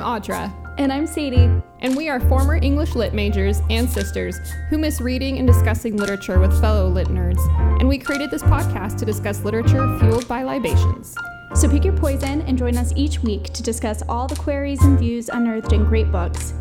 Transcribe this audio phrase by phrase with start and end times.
[0.00, 1.50] I'm Audra, And I'm Sadie.
[1.80, 4.38] and we are former English lit majors and sisters
[4.70, 7.40] who miss reading and discussing literature with fellow lit nerds.
[7.80, 11.16] And we created this podcast to discuss literature fueled by libations.
[11.56, 14.96] So pick your poison and join us each week to discuss all the queries and
[14.96, 16.54] views unearthed in great books.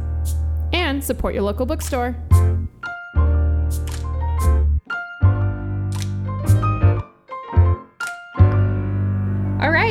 [0.73, 2.15] And support your local bookstore.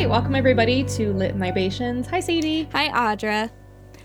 [0.06, 2.06] Right, welcome everybody to Lit Libations.
[2.09, 2.69] Hi, Sadie.
[2.73, 3.51] Hi, Audra.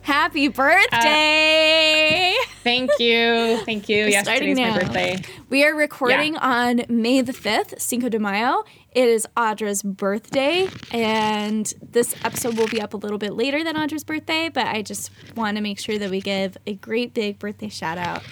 [0.02, 2.34] Happy birthday!
[2.36, 3.59] Uh, thank you.
[3.66, 3.98] Thank you.
[4.08, 5.22] yes, starting today's my birthday.
[5.50, 8.64] we are recording on May the 5th, Cinco de Mayo.
[8.94, 13.75] It is Audra's birthday, and this episode will be up a little bit later than
[13.75, 17.38] Audra's birthday, but I just want to make sure that we give a great big
[17.38, 18.23] birthday shout out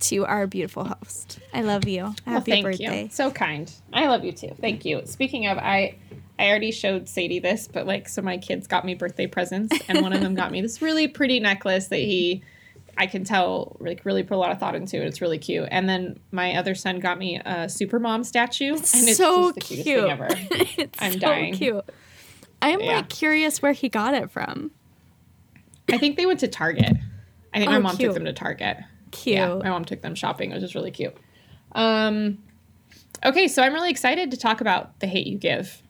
[0.00, 1.38] to our beautiful host.
[1.54, 2.02] I love you.
[2.02, 3.04] Happy Well, thank birthday.
[3.04, 3.08] you.
[3.10, 3.72] So kind.
[3.94, 4.54] I love you too.
[4.60, 5.06] Thank you.
[5.06, 5.96] Speaking of, I
[6.38, 10.02] I already showed Sadie this, but like, so my kids got me birthday presents, and
[10.02, 12.42] one of them got me this really pretty necklace that he,
[12.98, 15.06] I can tell, like really put a lot of thought into it.
[15.06, 15.68] It's really cute.
[15.70, 19.54] And then my other son got me a super mom statue, and it's so just
[19.54, 20.00] the cutest cute.
[20.00, 20.28] thing ever.
[20.30, 21.54] it's I'm so dying.
[21.54, 21.84] cute.
[22.60, 22.96] I'm Yeah.
[22.96, 24.70] like curious where he got it from.
[25.92, 26.96] I think they went to Target.
[27.52, 28.08] I think my Oh, mom cute.
[28.08, 28.78] took them to Target.
[29.12, 29.36] Cute.
[29.36, 30.50] Yeah, my mom took them shopping.
[30.50, 31.14] It was just really cute.
[31.72, 32.38] Um,
[33.24, 35.80] okay, so I'm really excited to talk about the hate you give.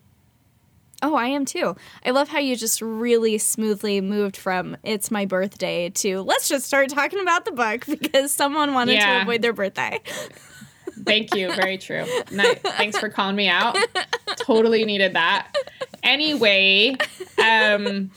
[1.07, 1.77] Oh, I am too.
[2.07, 6.65] I love how you just really smoothly moved from it's my birthday to let's just
[6.67, 9.17] start talking about the book because someone wanted Yeah.
[9.19, 10.01] to avoid their birthday.
[11.05, 11.53] Thank you.
[11.55, 12.05] Very true.
[12.29, 13.77] Thanks for calling me out.
[14.37, 15.55] Totally needed that.
[16.03, 16.97] Anyway,
[17.43, 18.11] um,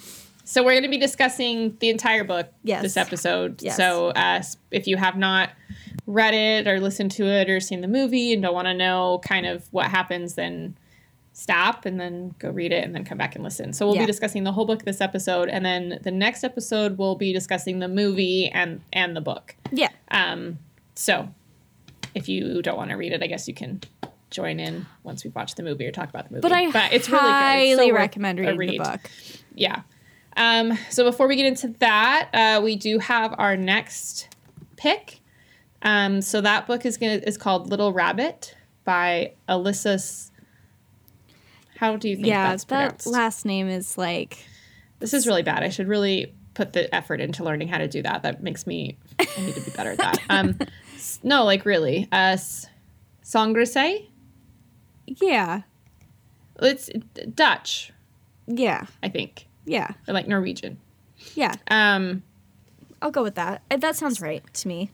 [0.46, 2.84] so we're going to be discussing the entire book Yes.
[2.84, 3.62] this episode.
[3.62, 3.76] Yes.
[3.76, 4.42] So uh,
[4.72, 5.50] if you have not
[6.06, 9.20] read it or listened to it or seen the movie and don't want to know
[9.26, 10.78] kind of what happens, then
[11.40, 13.72] stop and then go read it and then come back and listen.
[13.72, 14.02] So we'll Yeah.
[14.02, 17.78] be discussing the whole book this episode, and then the next episode we'll be discussing
[17.78, 19.56] the movie and and the book.
[19.72, 19.90] Yeah.
[20.10, 20.58] Um,
[20.96, 21.30] so
[22.16, 23.82] if you don't want to read it, I guess you can
[24.32, 26.42] join in once we've watched the movie or talk about the movie.
[26.42, 27.30] But I but it's really good.
[27.32, 28.70] highly so recommend reading read.
[28.72, 29.10] the book.
[29.54, 29.82] Yeah.
[30.36, 34.36] Um, so before we get into that, uh, we do have our next
[34.76, 35.20] pick.
[35.84, 38.56] Um, so that book is gonna is called Little Rabbit
[38.86, 40.32] by Alyssa.
[41.78, 43.08] How do you think yeah, that's that pronounced?
[43.08, 44.38] last name is like
[45.00, 45.64] this is really bad.
[45.64, 48.24] I should really put the effort into learning how to do that.
[48.24, 48.98] That makes me.
[49.20, 50.18] I need to be better at that.
[50.30, 50.58] Um,
[51.24, 52.08] no, like really.
[52.12, 52.38] Uh,
[53.24, 54.08] Sangrese.
[55.06, 55.62] yeah.
[56.60, 56.90] It's
[57.36, 57.92] Dutch,
[58.48, 58.86] Yeah.
[59.04, 59.90] I think, Yeah.
[60.08, 60.80] or like Norwegian.
[61.36, 61.54] Yeah.
[61.70, 62.24] Um,
[63.02, 63.62] I'll go with that.
[63.70, 64.90] Uh, That sounds right to me.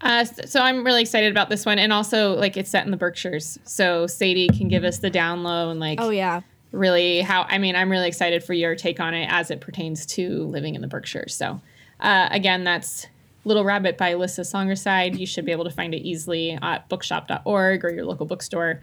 [0.00, 2.96] Uh, so I'm really excited about this one, and also like it's set in the
[2.96, 6.40] Berkshires, so Sadie can give us the down low and like Oh yeah.
[6.72, 7.42] really how.
[7.48, 10.74] I mean, I'm really excited for your take on it as it pertains to living
[10.74, 11.34] in the Berkshires.
[11.34, 11.60] So,
[12.00, 13.06] uh, again, that's
[13.44, 15.18] Little Rabbit by Alyssa Songerside.
[15.18, 18.82] You should be able to find it easily at bookshop.org or your local bookstore.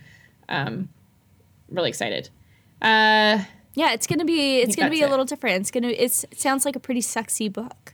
[0.49, 0.89] Um,
[1.69, 2.29] really excited.
[2.81, 3.43] Uh,
[3.75, 5.09] Yeah, it's gonna be it's gonna be a it.
[5.09, 5.61] little different.
[5.61, 7.92] It's gonna it's, it sounds like a pretty sexy book.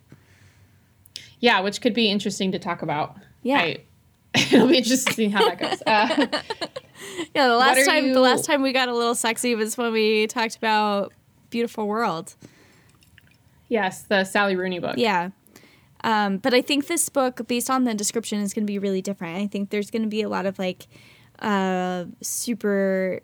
[1.40, 3.16] Yeah, which could be interesting to talk about.
[3.44, 3.58] Yeah.
[3.60, 3.78] I,
[4.36, 5.82] it'll be interesting to see how that goes.
[5.86, 6.42] Uh,
[7.34, 9.94] Yeah, the last time you- the last time we got a little sexy was when
[9.94, 11.14] we talked about
[11.50, 12.36] Beautiful World.
[13.70, 14.96] yes, the Sally Rooney book.
[14.98, 15.30] Yeah.
[16.04, 19.02] Um, but I think this book, based on the description, is going to be really
[19.02, 19.38] different.
[19.38, 20.88] I think there's going to be a lot of like
[21.40, 23.22] uh, super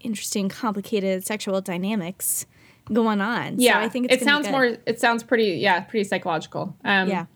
[0.00, 2.46] interesting, complicated sexual dynamics
[2.92, 3.58] going on.
[3.60, 4.64] Yeah, so I think it's it sounds more.
[4.86, 5.54] It sounds pretty.
[5.56, 6.76] Yeah, pretty psychological.
[6.84, 7.26] Um, Yeah.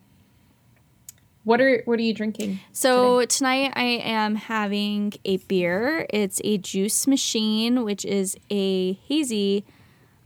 [1.45, 2.61] What are What are you drinking?
[2.73, 6.07] So tonight I am having a beer.
[6.11, 9.65] It's a juice machine, which is a hazy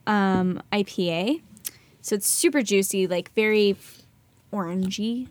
[0.07, 1.41] um, IPA.
[2.03, 3.77] So it's super juicy, like very
[4.53, 5.29] orangey,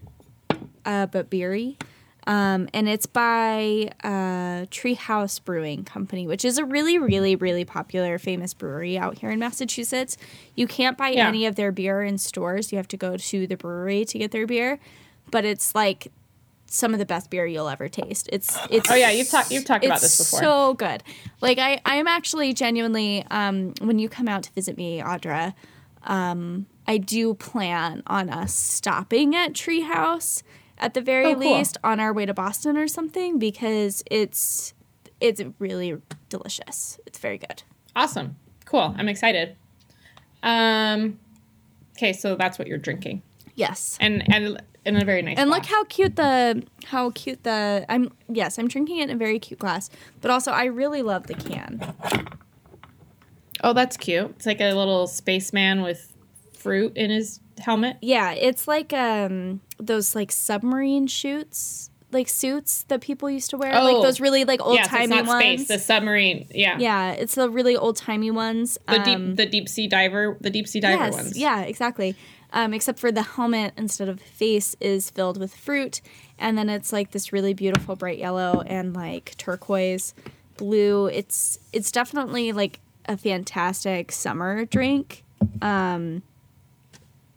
[0.86, 1.78] uh, but beery.
[2.28, 8.18] Um, and it's by uh, Treehouse Brewing Company, which is a really, really, really popular,
[8.18, 10.18] famous brewery out here in Massachusetts.
[10.56, 11.28] You can't buy Yeah.
[11.28, 12.72] any of their beer in stores.
[12.72, 14.80] You have to go to the brewery to get their beer.
[15.32, 16.12] But it's like
[16.68, 18.30] some of the best beer you'll ever taste.
[18.34, 20.40] It's it's Oh, yeah, you've talked- you've talked about this before.
[20.40, 21.04] So good.
[21.42, 25.54] Like I I am actually genuinely um when you come out to visit me, Audra,
[26.04, 30.44] um I do plan on us stopping at Treehouse
[30.78, 31.58] at the very Oh, cool.
[31.58, 34.74] least on our way to Boston or something because it's
[35.22, 35.96] it's really
[36.30, 37.00] delicious.
[37.06, 37.64] It's very good.
[37.96, 38.36] Awesome.
[38.66, 38.94] Cool.
[38.98, 39.56] I'm excited.
[40.44, 41.20] Um.
[41.98, 43.22] Okay, so that's what you're drinking,
[43.56, 43.98] Yes.
[44.02, 45.38] and and in a very nice.
[45.38, 49.18] And look how cute the how cute the I'm yes, I'm drinking it in a
[49.18, 49.90] very cute glass.
[50.22, 51.96] But also I really love the can.
[53.64, 54.32] Oh, that's cute.
[54.36, 56.14] It's like a little spaceman with
[56.58, 57.98] fruit in his helmet.
[58.02, 63.74] Yeah, it's like um those like submarine shoots, like suits that people used to wear,
[63.74, 64.02] like Oh.
[64.04, 65.42] those really like old timey not ones.
[65.42, 65.68] space.
[65.68, 66.48] The submarine.
[66.54, 66.78] Yeah.
[66.78, 68.78] yeah, it's the really old timey ones.
[68.88, 71.38] The um, deep the deep sea diver the deep sea diver yes, ones.
[71.38, 72.16] Yeah, exactly.
[72.56, 76.00] Um, except for the helmet instead of face is filled with fruit,
[76.40, 80.14] and then it's like this really beautiful bright yellow and like turquoise
[80.56, 81.08] blue.
[81.08, 85.24] It's it's definitely like a fantastic summer drink.
[85.62, 86.24] Um,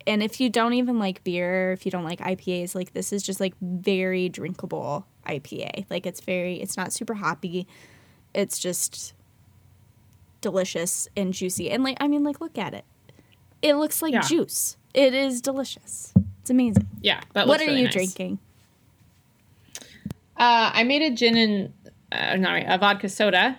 [0.06, 3.22] and if you don't even like beer, if you don't like IPAs, like this is
[3.22, 5.84] just like very drinkable IPA.
[5.90, 7.66] Like it's very, it's not super hoppy.
[8.32, 9.12] It's just
[10.40, 11.70] delicious and juicy.
[11.70, 12.86] And like, I mean, like, look at it.
[13.60, 14.22] It looks like Yeah.
[14.22, 14.77] juice.
[14.94, 16.12] It is delicious.
[16.40, 16.88] It's amazing.
[17.00, 17.20] Yeah.
[17.34, 17.92] That what are really you nice.
[17.92, 18.38] drinking?
[20.36, 21.72] Uh, I made a gin and
[22.12, 23.58] uh, no, a vodka soda,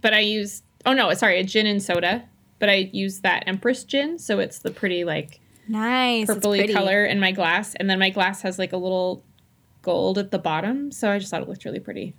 [0.00, 2.24] but I used oh no, sorry, a gin and soda,
[2.58, 6.28] but I used that Empress gin, so it's the pretty like Nice.
[6.28, 9.24] purpley color in my glass, and then my glass has like a little
[9.82, 12.14] gold at the bottom, so I just thought it looked really pretty.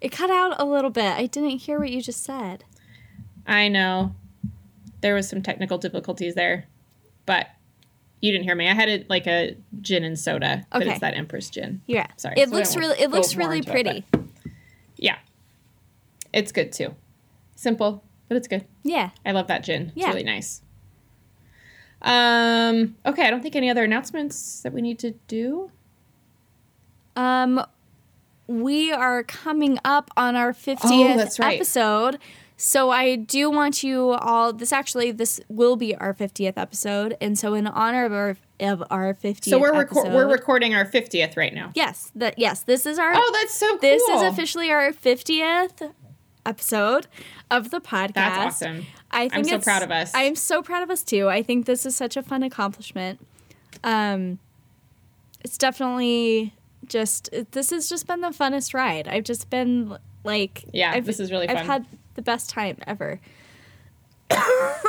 [0.00, 1.12] It cut out a little bit.
[1.16, 2.64] I didn't hear what you just said.
[3.46, 4.14] I know
[5.04, 6.64] there was some technical difficulties there,
[7.26, 7.48] but
[8.22, 8.70] you didn't hear me.
[8.70, 10.92] I had it like a gin and soda, but Okay.
[10.92, 11.82] it's that Empress gin.
[11.86, 12.06] Yeah.
[12.16, 12.98] Sorry, It so looks really.
[12.98, 14.04] It looks really into it, pretty.
[14.96, 15.18] yeah,
[16.32, 16.94] it's good too.
[17.54, 18.64] Simple, but it's good.
[18.82, 19.10] yeah.
[19.26, 19.88] I love that gin.
[19.88, 20.08] It's Yeah.
[20.08, 20.62] really nice.
[22.00, 22.96] Um.
[23.06, 23.26] Okay.
[23.26, 25.70] I don't think any other announcements that we need to do.
[27.16, 27.64] Um,
[28.46, 31.56] we are coming up on our 50th Oh, that's right.
[31.56, 32.18] episode.
[32.56, 37.36] So I do want you all this actually this will be our 50th episode and
[37.38, 41.36] so in honor of our of our 50th So we're reco- we're recording our fiftieth
[41.36, 41.72] right now.
[41.74, 43.78] Yes, that yes, this is our Oh, that's so cool.
[43.80, 45.92] this is officially our 50th
[46.46, 47.06] episode
[47.50, 48.14] of the podcast.
[48.14, 48.86] That's awesome.
[49.10, 50.14] I think I'm so proud of us.
[50.14, 51.28] I am so proud of us too.
[51.28, 53.18] I think this is such a fun accomplishment.
[53.82, 54.38] Um,
[55.44, 56.54] it's definitely
[56.86, 59.08] just this has just been the funnest ride.
[59.08, 61.66] I've just been like, Yeah, I've, this is really I've fun.
[61.66, 63.20] had the best time ever.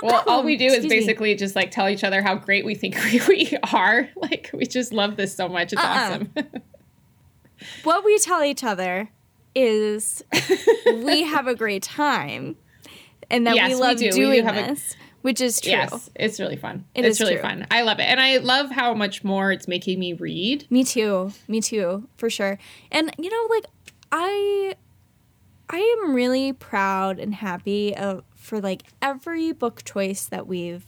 [0.01, 1.00] Well, all we do is Excuse me.
[1.00, 4.10] basically just like tell each other how great we think we, we are.
[4.16, 5.74] Like we just love this so much.
[5.74, 5.86] It's Uh-uh.
[5.88, 6.33] awesome.
[7.83, 9.10] What we tell each other
[9.54, 10.24] is
[10.86, 12.56] we have a great time,
[13.30, 14.00] and that Yes, we we love.
[14.00, 15.72] We do doing have a- this, which is true.
[15.72, 16.86] yes, it's really fun.
[16.95, 17.42] It it's really true.
[17.42, 17.66] fun.
[17.72, 20.66] I love it, and I love how much more it's making me read.
[20.69, 21.31] Me too.
[21.48, 22.57] Me too, for sure.
[22.92, 23.66] And you know, like
[24.12, 24.75] I
[25.69, 30.85] I am really proud and happy of for like every book choice that we've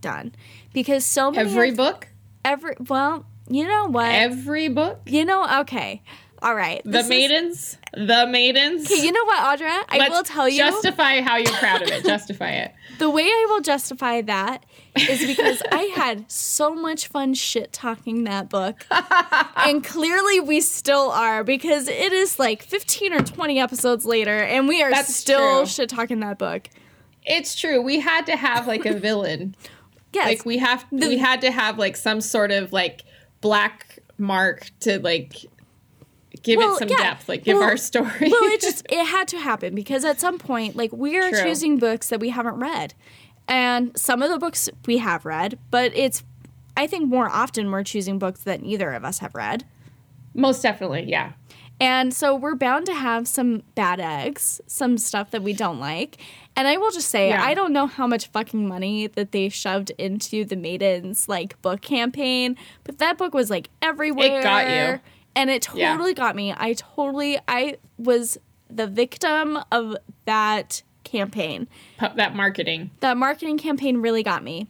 [0.00, 0.34] done.
[0.72, 2.08] Because so many Every of- book,
[2.44, 4.10] every well, you know what?
[4.10, 5.00] every book.
[5.06, 6.02] you know, okay.
[6.42, 6.82] All right.
[6.84, 8.90] The this is- maidens, the maidens.
[8.90, 9.84] Okay, you know what, Audra?
[9.88, 12.04] I Let's will tell you Justify how you're proud of it.
[12.04, 12.72] Justify it.
[12.98, 14.64] the way I will justify that
[14.96, 18.86] is because I had so much fun shit talking that book.
[19.56, 24.66] and clearly we still are because it is like 15 or 20 episodes later and
[24.66, 26.68] we are That's still shit talking that book.
[27.26, 27.82] It's true.
[27.82, 29.54] We had to have like a villain.
[30.12, 30.26] Yes.
[30.26, 33.02] like we have The- we had to have like some sort of like
[33.42, 35.34] black mark to like
[36.42, 36.96] give Well, it some yeah.
[36.96, 38.08] depth, like give Well- our story.
[38.30, 41.42] well, it just it had to happen because at some point like we are True.
[41.42, 42.94] choosing books that we haven't read.
[43.48, 46.22] And some of the books we have read, but it's
[46.76, 49.64] I think more often we're choosing books that neither of us have read.
[50.34, 51.32] Most definitely, yeah.
[51.82, 56.18] And so we're bound to have some bad eggs, some stuff that we don't like.
[56.54, 57.42] And I will just say, Yeah.
[57.42, 61.80] I don't know how much fucking money that they shoved into the Maidens like book
[61.80, 64.40] campaign, but that book was like everywhere.
[64.40, 65.00] It got you.
[65.34, 65.92] And it Yeah.
[65.92, 66.52] totally got me.
[66.56, 71.68] I totally I was the victim of that campaign.
[72.00, 72.90] That marketing.
[73.00, 74.68] That marketing campaign really got me.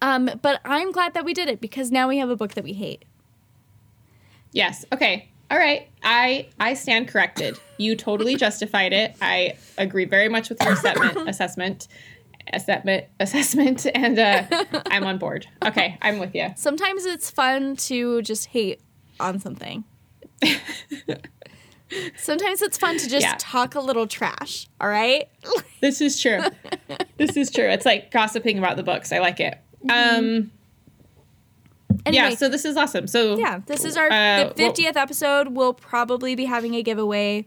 [0.00, 2.64] Um, but I'm glad that we did it because now we have a book that
[2.64, 3.04] we hate.
[4.52, 4.84] Yes.
[4.92, 5.28] Okay.
[5.50, 5.88] All right.
[6.02, 7.58] I I stand corrected.
[7.78, 9.16] You totally justified it.
[9.20, 11.88] I agree very much with your assessment assessment
[12.52, 14.44] assessment assessment and uh,
[14.86, 15.46] I'm on board.
[15.64, 16.48] Okay, I'm with you.
[16.56, 18.80] Sometimes it's fun to just hate
[19.20, 19.84] on something.
[22.16, 23.34] Sometimes it's fun to just Yeah.
[23.38, 25.28] talk a little trash, all right?
[25.80, 26.40] This is true.
[27.16, 27.64] this is true.
[27.68, 29.10] It's like gossiping about the books.
[29.10, 29.58] I like it.
[29.90, 30.52] Um
[32.06, 33.08] Anyway, yeah, so this is awesome.
[33.08, 35.48] So yeah, this is our Uh, the 50th episode.
[35.48, 37.46] We'll probably be having a giveaway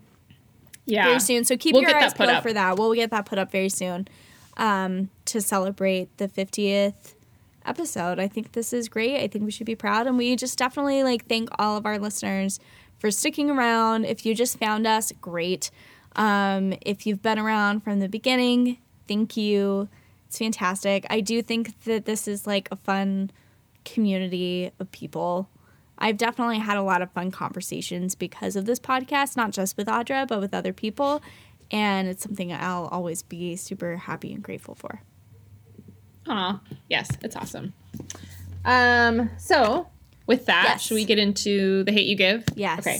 [0.85, 1.05] yeah.
[1.05, 1.45] very soon.
[1.45, 2.77] So keep We'll your eyes peeled for that.
[2.77, 4.07] We'll get that put up very soon
[4.57, 7.14] um, to celebrate the 50th
[7.65, 8.19] episode.
[8.19, 9.21] I think this is great.
[9.21, 10.07] I think we should be proud.
[10.07, 12.59] And we just definitely like thank all of our listeners
[12.99, 14.05] for sticking around.
[14.05, 15.71] If you just found us, great.
[16.15, 19.89] Um, if you've been around from the beginning, thank you.
[20.27, 21.05] It's fantastic.
[21.09, 23.31] I do think that this is like a fun
[23.83, 25.49] community of people.
[25.97, 29.87] I've definitely had a lot of fun conversations because of this podcast, not just with
[29.87, 31.21] Audra, but with other people.
[31.71, 35.01] And it's something I'll always be super happy and grateful for.
[36.27, 37.73] Aw, yes, it's awesome.
[38.63, 39.87] Um, so
[40.27, 40.81] with that, Yes.
[40.81, 42.43] should we get into the hate you give?
[42.55, 42.79] Yes.
[42.79, 42.99] Okay.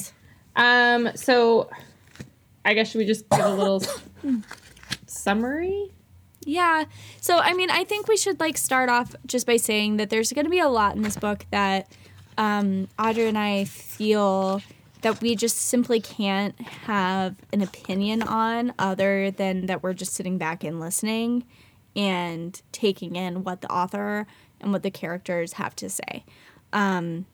[0.55, 1.70] Um, so
[2.63, 3.82] I guess should we just give a little
[5.08, 5.91] summary?
[6.46, 6.86] Yeah.
[7.22, 10.32] So, I mean, I think we should like start off just by saying that there's
[10.32, 11.91] going to be a lot in this book that
[12.38, 14.62] um, Audra and I feel
[15.01, 20.38] that we just simply can't have an opinion on other than that we're just sitting
[20.38, 21.44] back and listening
[21.96, 24.28] and taking in what the author
[24.60, 26.25] and what the characters have to say.
[26.74, 27.25] Um,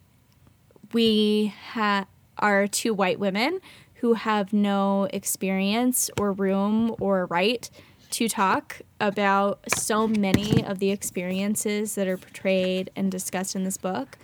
[0.94, 2.06] we ha-
[2.38, 3.60] are two white women
[3.96, 7.70] who have no experience or room or right
[8.12, 13.78] to talk about so many of the experiences that are portrayed and discussed in this
[13.78, 14.18] book.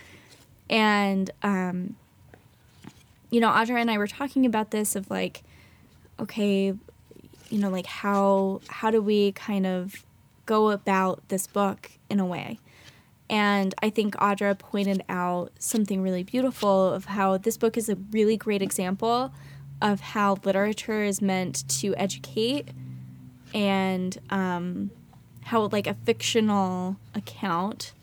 [0.70, 1.96] And, um,
[3.30, 5.44] you know, Audra and I were talking about this of like,
[6.20, 6.74] okay,
[7.50, 10.04] you know, like how how do we kind of
[10.48, 12.58] go about this book in a way?
[13.30, 17.96] And I think Audra pointed out something really beautiful of how this book is a
[18.12, 19.32] really great example
[19.82, 22.70] of how literature is meant to educate
[23.54, 24.92] and um,
[25.44, 27.94] how, like, a fictional account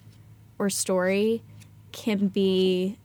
[0.58, 1.42] or story
[1.92, 2.96] can be,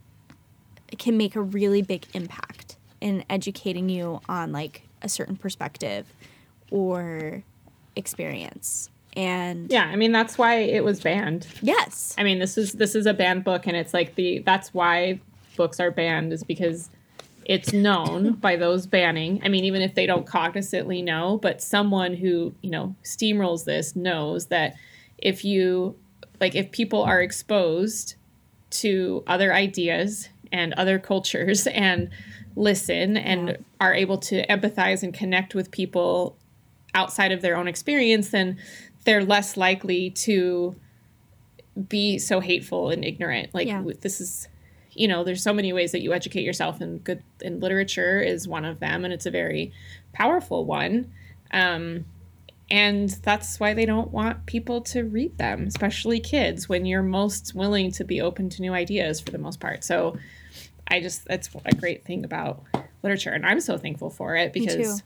[0.97, 6.13] can make a really big impact in educating you on, like, a certain perspective
[6.69, 7.43] or
[7.95, 8.89] experience.
[9.15, 11.47] And Yeah, I mean that's why it was banned.
[11.61, 12.13] yes.
[12.17, 15.19] I mean this is this is a banned book and it's like the that's why
[15.57, 16.89] books are banned is because
[17.45, 19.41] it's known by those banning.
[19.43, 23.95] I mean even if they don't cognizantly know, but someone who, you know, steamrolls this
[23.95, 24.75] knows that
[25.17, 25.95] if you
[26.39, 28.15] like if people are exposed
[28.69, 32.09] to other ideas and other cultures and
[32.55, 33.55] listen and Yeah.
[33.81, 36.37] are able to empathize and connect with people
[36.95, 38.57] outside of their own experience then
[39.05, 40.75] they're less likely to
[41.87, 43.83] be so hateful and ignorant like Yeah.
[44.01, 44.47] this is
[44.93, 48.47] you know there's so many ways that you educate yourself and good and literature is
[48.47, 49.71] one of them and it's a very
[50.13, 51.11] powerful one
[51.51, 52.05] um,
[52.71, 57.55] and that's why they don't want people to read them especially kids when you're most
[57.55, 60.17] willing to be open to new ideas for the most part so
[60.89, 62.63] i just that's a great thing about
[63.03, 65.01] literature and i'm so thankful for it because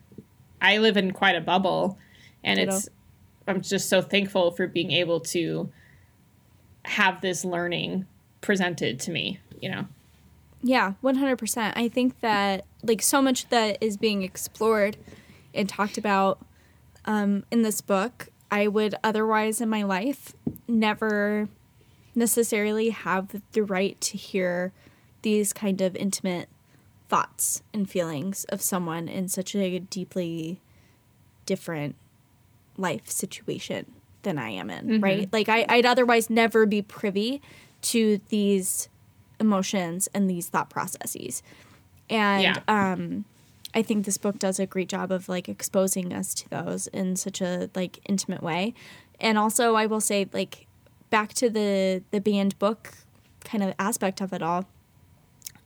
[0.62, 1.98] i live in quite a bubble
[2.44, 2.76] and Ditto.
[2.76, 2.90] it's
[3.48, 5.72] i'm just so thankful for being able to
[6.86, 8.06] have this learning
[8.42, 9.86] presented to me you know
[10.66, 11.74] Yeah, 100%.
[11.76, 14.96] I think that like so much that is being explored
[15.54, 16.40] and talked about
[17.06, 20.34] um, in this book, I would otherwise in my life
[20.68, 21.50] never
[22.16, 24.72] necessarily have the right to hear
[25.22, 26.48] these kind of intimate
[27.10, 30.62] thoughts and feelings of someone in such a deeply
[31.46, 31.96] different
[32.78, 33.86] life situation
[34.24, 35.30] than I am in, right?
[35.32, 37.42] Like I, I'd otherwise never be privy
[37.84, 38.90] to these
[39.40, 41.44] emotions and these thought processes.
[42.10, 42.62] And Yeah.
[42.68, 43.26] um
[43.76, 47.16] I think this book does a great job of like exposing us to those in
[47.16, 48.74] such a like intimate way.
[49.20, 50.68] And also I will say like
[51.10, 52.94] back to the the banned book
[53.44, 54.66] kind of aspect of it all.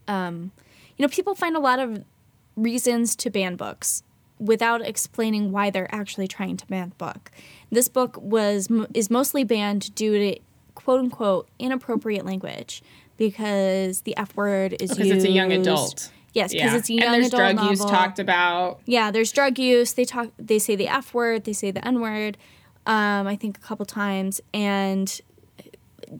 [0.08, 0.50] Um
[0.96, 2.02] you know, people find a lot of
[2.56, 4.02] reasons to ban books
[4.38, 7.30] without explaining why they're actually trying to ban the book.
[7.70, 10.40] This book was is mostly banned due to
[10.74, 12.82] quote unquote inappropriate language
[13.16, 14.92] because the F word is used.
[14.92, 15.16] because used.
[15.16, 17.14] it's a young adult Yes, because yeah it's a young adult.
[17.14, 19.92] and there's adult drug use talked about Yeah, there's drug use.
[19.94, 20.28] They talk.
[20.38, 21.44] They say the F word.
[21.44, 22.36] They say the N word.
[22.86, 25.20] Um, I think a couple times, and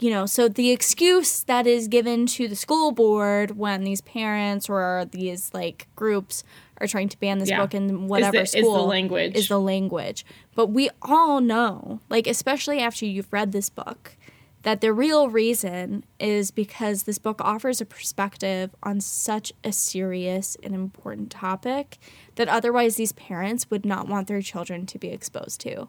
[0.00, 4.68] you know, so the excuse that is given to the school board when these parents
[4.68, 6.44] or these like groups
[6.80, 7.61] are trying to ban this Yeah.
[7.61, 9.35] book in Is whatever school is the language.
[9.37, 10.25] is the language.
[10.54, 14.16] But we all know, like especially after you've read this book,
[14.62, 20.56] that the real reason is because this book offers a perspective on such a serious
[20.62, 21.99] and important topic
[22.35, 25.88] that otherwise these parents would not want their children to be exposed to.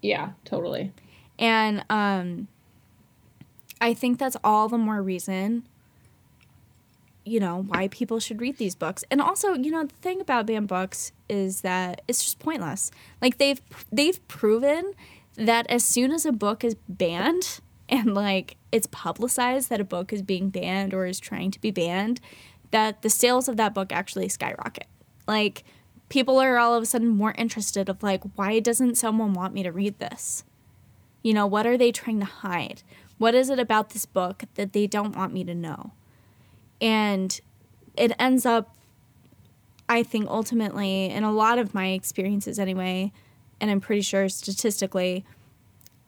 [0.00, 0.92] yeah totally
[1.38, 2.48] And um,
[3.80, 5.66] I think that's all the more reason,
[7.24, 9.04] you know, why people should read these books.
[9.10, 12.90] And also, you know, the thing about banned books is that it's just pointless.
[13.22, 14.92] Like they've they've proven
[15.36, 20.12] that as soon as a book is banned and like it's publicized that a book
[20.12, 22.20] is being banned or is trying to be banned,
[22.70, 24.86] that the sales of that book actually skyrocket.
[25.26, 25.64] Like
[26.08, 29.62] people are all of a sudden more interested of like why doesn't someone want me
[29.62, 30.44] to read this
[31.22, 32.82] you know what are they trying to hide
[33.18, 35.92] what is it about this book that they don't want me to know
[36.84, 37.40] and
[37.96, 38.76] it ends up
[39.88, 43.10] i think ultimately in a lot of my experiences anyway
[43.60, 45.24] and i'm pretty sure statistically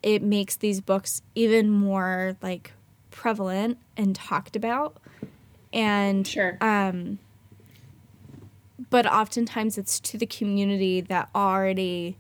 [0.03, 2.73] it makes these books even more like
[3.11, 4.99] prevalent and talked about.
[5.73, 6.57] And Sure.
[6.61, 7.19] um
[8.91, 12.19] but oftentimes it's to the community that already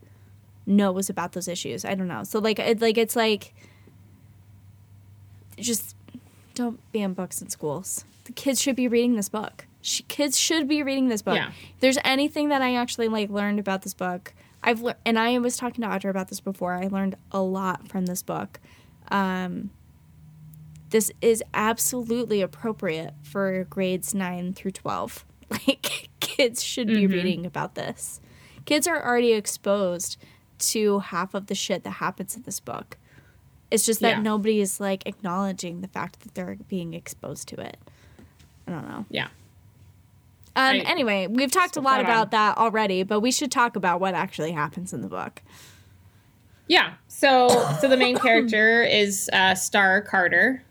[0.67, 1.85] knows about those issues.
[1.85, 2.25] I don't know.
[2.25, 3.55] So like it, like it's like
[5.59, 5.95] just
[6.55, 9.67] don't ban books in schools the kids should be reading this book.
[9.83, 11.37] Sh- kids should be reading this book.
[11.37, 11.49] Yeah.
[11.49, 15.39] if there's anything that i actually like learned about this book i've lear- and i
[15.39, 18.61] was talking to audra about this before i learned a lot from this book.
[19.09, 19.71] Um,
[20.91, 27.75] this is absolutely appropriate for grades 9 through 12 like kids should be reading about
[27.77, 28.21] this.
[28.65, 30.17] Kids are already exposed
[30.59, 32.99] to half of the shit that happens in this book.
[33.71, 34.23] It's just that Yeah.
[34.23, 37.77] nobody is like acknowledging the fact that they're being exposed to it
[38.67, 39.25] i don't know Yeah.
[40.57, 42.31] um, I- anyway we've talked a lot about on.
[42.31, 45.43] that already but we should talk about what actually happens in the book
[46.69, 46.95] Yeah.
[47.09, 47.49] So
[47.81, 50.63] so the main character is uh, Star Carter,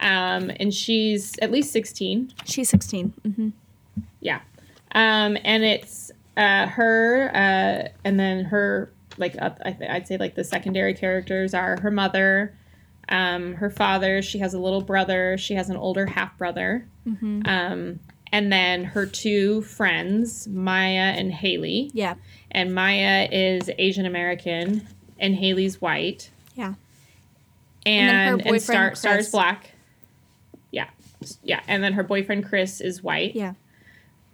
[0.00, 2.32] um, and she's at least sixteen.
[2.44, 3.48] she's 16 hmm
[4.20, 4.40] Yeah.
[4.92, 10.16] Um, and it's uh, her, uh, and then her like uh, I th- I'd say
[10.18, 12.54] like the secondary characters are her mother,
[13.08, 14.20] um, her father.
[14.22, 15.36] She has a little brother.
[15.38, 16.86] She has an older half brother.
[17.06, 18.00] Um,
[18.32, 21.90] and then her two friends, Maya and Haley.
[21.94, 22.14] yeah
[22.50, 24.86] And Maya is Asian American,
[25.18, 26.30] and Haley's white.
[26.54, 26.74] yeah
[27.86, 29.30] and and, boyfriend, Star Star's Chris.
[29.30, 29.70] black.
[30.70, 30.88] Yeah,
[31.42, 33.34] yeah, and then her boyfriend Chris is white.
[33.34, 33.54] yeah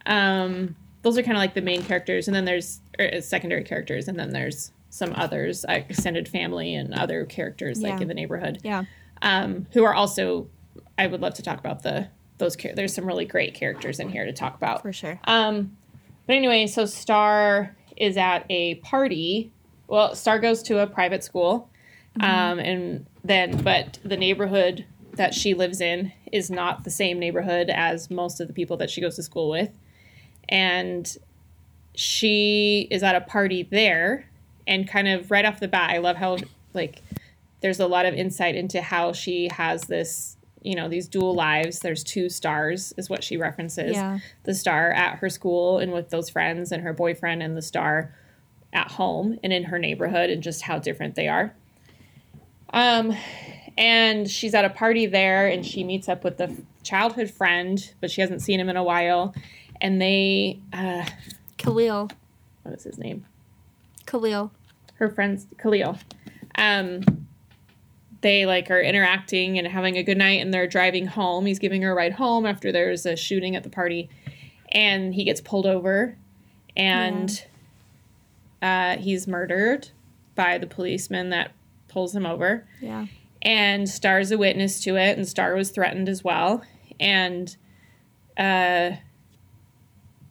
[0.04, 4.08] Um, those are kind of like the main characters, and then there's er, secondary characters,
[4.08, 8.00] and then there's some others, uh, extended family, and other characters like Yeah.
[8.02, 8.84] in the neighborhood, yeah
[9.22, 10.48] um, who are also.
[10.98, 12.56] I would love to talk about the those.
[12.56, 14.82] char- There's some really great characters in here to talk about.
[14.82, 15.76] for sure Um,
[16.26, 19.52] but anyway, so Star is at a party.
[19.88, 21.70] Well, Star goes to a private school,
[22.20, 27.70] um, and then but the neighborhood that she lives in is not the same neighborhood
[27.70, 29.70] as most of the people that she goes to school with,
[30.48, 31.16] and
[31.94, 34.26] she is at a party there,
[34.66, 36.36] and kind of right off the bat, I love how
[36.74, 37.02] like
[37.60, 41.78] there's a lot of insight into how she has this you know these dual lives
[41.78, 43.92] there's two stars is what she references.
[43.92, 44.18] Yeah.
[44.42, 48.12] the star at her school and with those friends and her boyfriend and the star
[48.72, 51.54] at home and in her neighborhood and just how different they are.
[52.72, 53.16] Um
[53.78, 58.10] and she's at a party there and she meets up with the childhood friend but
[58.10, 59.34] she hasn't seen him in a while.
[59.80, 61.06] And they uh
[61.58, 62.10] khalil.
[62.64, 63.24] what is his name?
[64.04, 64.50] Khalil.
[64.94, 65.96] Her friends Khalil.
[66.56, 67.25] Um,
[68.26, 71.46] they like are interacting and having a good night, and they're driving home.
[71.46, 74.08] He's giving her a ride home after there's a shooting at the party,
[74.72, 76.16] and he gets pulled over,
[76.76, 77.44] and
[78.62, 79.90] uh, he's murdered
[80.34, 81.52] by the policeman that
[81.88, 83.06] pulls him over yeah
[83.46, 86.64] and Star's a witness to it, and Star was threatened as well.
[86.98, 87.56] And
[88.36, 88.92] uh,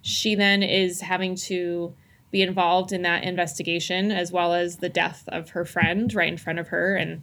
[0.01, 1.93] she then is having to
[2.31, 6.37] be involved in that investigation, as well as the death of her friend right in
[6.37, 7.21] front of her, and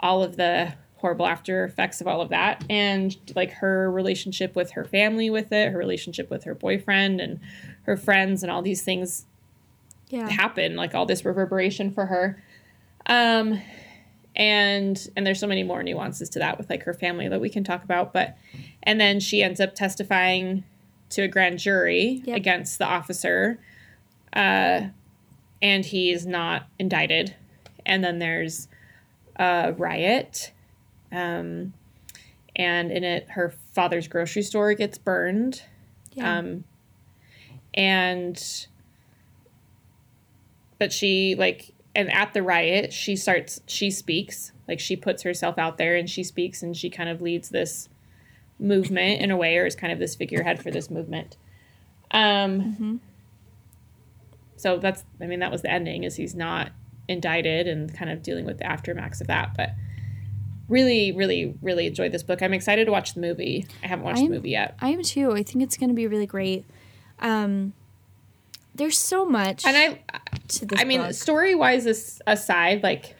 [0.00, 4.72] all of the horrible after effects of all of that, and like her relationship with
[4.72, 7.40] her family with it, her relationship with her boyfriend, and
[7.82, 9.26] her friends, and all these things
[10.08, 10.28] yeah.
[10.28, 12.42] happen like all this reverberation for her.
[13.06, 13.60] Um
[14.36, 17.48] and and there's so many more nuances to that with like her family that we
[17.48, 18.36] can talk about but
[18.84, 20.62] and then she ends up testifying
[21.10, 22.36] to a grand jury Yep.
[22.36, 23.58] against the officer
[24.34, 24.82] uh
[25.60, 27.34] and he is not indicted.
[27.84, 28.68] And then there's
[29.38, 30.52] a riot
[31.12, 31.72] um
[32.58, 35.62] and in it her father's grocery store gets burned.
[36.12, 36.38] Yeah.
[36.38, 36.64] Um,
[37.72, 38.66] and
[40.78, 44.52] but she like and at the riot she starts she speaks.
[44.66, 47.88] Like she puts herself out there and she speaks and she kind of leads this
[48.58, 51.36] movement in a way or is kind of this figurehead for this movement.
[52.10, 53.00] Um
[54.56, 56.72] so that's i mean that was the ending is he's not
[57.08, 59.70] indicted and kind of dealing with the aftermaths of that but
[60.68, 64.18] really really really enjoyed this book i'm excited to watch the movie i haven't watched
[64.18, 65.32] I'm- the movie yet I am too.
[65.32, 66.64] I think it's going to be really great.
[67.20, 67.72] Um,
[68.74, 70.00] there's so much and i
[70.48, 71.86] to this I mean, story wise
[72.26, 73.16] aside, like,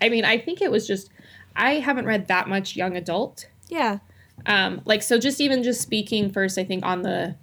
[0.00, 1.10] I mean, I think it was just,
[1.54, 3.48] I haven't read that much young adult.
[3.68, 3.98] yeah,
[4.46, 7.36] Um, like, so just even just speaking first, I think on the,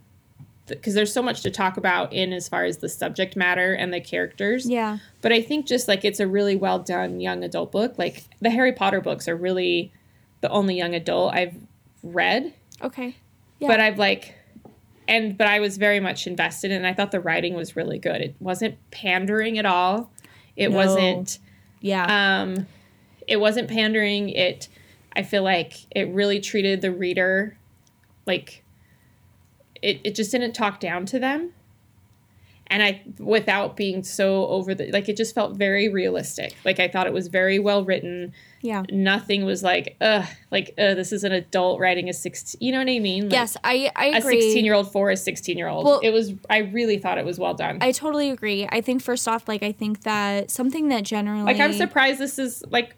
[0.71, 3.93] because there's so much to talk about in as far as the subject matter and
[3.93, 4.67] the characters.
[4.67, 4.97] Yeah.
[5.21, 7.95] But I think just like it's a really well done young adult book.
[7.97, 9.91] Like the Harry Potter books are really
[10.41, 11.55] the only young adult I've
[12.03, 12.53] read.
[12.81, 13.15] Okay.
[13.59, 13.67] Yeah.
[13.67, 14.35] But I've like
[15.07, 18.21] and but I was very much invested and I thought the writing was really good.
[18.21, 20.11] It wasn't pandering at all.
[20.55, 20.77] It No.
[20.77, 21.39] wasn't
[21.79, 22.41] yeah.
[22.41, 22.65] um
[23.27, 24.29] it wasn't pandering.
[24.29, 24.67] It
[25.15, 27.57] I feel like it really treated the reader
[28.25, 28.63] like
[29.81, 31.51] it, it just didn't talk down to them.
[32.67, 36.55] And I without being so over the like it just felt very realistic.
[36.63, 38.31] Like I thought it was very well written.
[38.61, 38.83] yeah.
[38.89, 42.77] Nothing was like, ugh, like uh, this is an adult writing a sixteen you know
[42.77, 43.23] what I mean?
[43.23, 44.37] Like, Yes, I I agree.
[44.37, 45.83] a 16 year old for a 16 year old.
[45.83, 47.79] Well- it was, I really thought it was well done.
[47.81, 48.65] I totally agree.
[48.71, 52.39] I think first off, like I think that something that generally like, I'm surprised this
[52.39, 52.95] is like,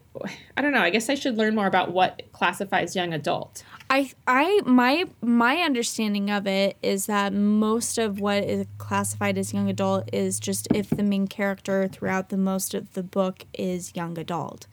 [0.56, 0.82] I don't know.
[0.82, 3.64] I guess I should learn more about what classifies young adult.
[3.94, 9.54] I I my my understanding of it is that most of what is classified as
[9.54, 13.96] young adult is just if the main character throughout the most of the book is
[13.96, 14.66] young adult.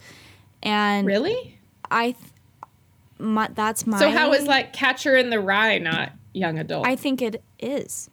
[0.62, 1.58] And Really?
[1.90, 2.16] I th-
[3.18, 6.86] my, that's my So, how is like Catcher in the Rye not young adult?
[6.86, 8.08] I think it is.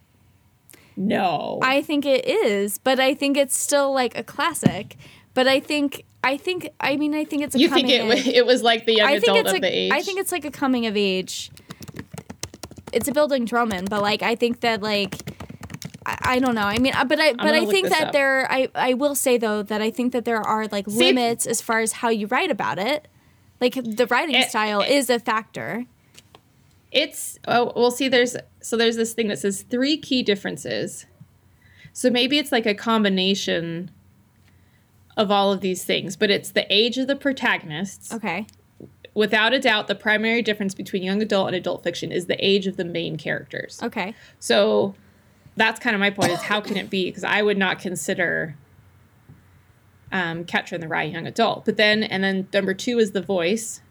[0.98, 1.60] no.
[1.62, 4.98] I think it is, but I think it's still like a classic.
[5.34, 8.46] But I think I think I mean I think it's a you think it, it
[8.46, 9.92] was like the young I think adult it's of like the age?
[9.92, 11.52] I think it's like a coming of age.
[12.92, 15.16] It's a bildungsroman, but like I think that like
[16.06, 16.62] I, I don't know.
[16.64, 18.14] I mean, uh, but I but I think that up.
[18.14, 21.46] there I I will say though that I think that there are like See- limits
[21.46, 23.08] as far as how you write about it.
[23.62, 25.86] Like the writing It- style it- is a factor.
[26.92, 31.06] It's oh well see there's so there's this thing that says three key differences.
[31.94, 33.92] So maybe it's like a combination
[35.18, 38.14] of all of these things, but it's the age of the protagonists.
[38.14, 38.46] Okay.
[39.16, 42.68] Without a doubt, the primary difference between young adult and adult fiction is the age
[42.68, 43.82] of the main characters.
[43.82, 44.14] Okay.
[44.40, 44.94] So
[45.56, 47.10] that's kind of my point is how can it be?
[47.10, 48.56] Because I would not consider
[50.12, 51.66] um, Catcher in the Rye young adult.
[51.66, 53.82] But then, and then number two is the voice.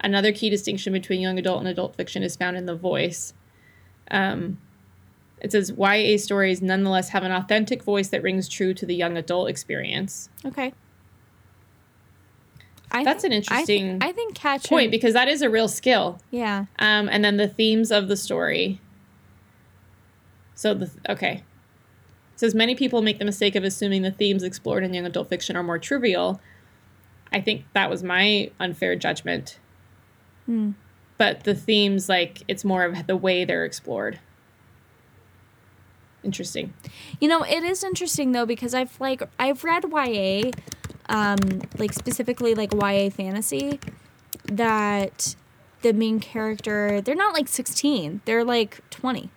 [0.00, 3.32] Another key distinction between young adult and adult fiction is found in the voice.
[4.10, 4.58] Um,
[5.44, 9.18] it says YA stories nonetheless have an authentic voice that rings true to the young
[9.18, 10.30] adult experience.
[10.42, 10.72] Okay.
[12.90, 14.68] I That's an I thi- interesting I think Catcher.
[14.68, 16.18] Point because that is a real skill.
[16.30, 16.64] Yeah.
[16.78, 18.80] Um, and then the themes of the story.
[20.54, 21.42] So the okay.
[22.32, 25.28] It says many people make the mistake of assuming the themes explored in young adult
[25.28, 26.40] fiction are more trivial.
[27.30, 29.58] I think that was my unfair judgment.
[30.46, 30.70] Hmm.
[31.18, 34.20] But the themes, like it's more of the way they're explored.
[36.24, 36.72] Interesting.
[37.20, 40.50] You know, it is interesting though because I've like I've read YA,
[41.08, 41.36] um,
[41.78, 43.78] like specifically like YA fantasy,
[44.44, 45.36] that
[45.82, 49.30] the main character they're not like sixteen, they're like twenty,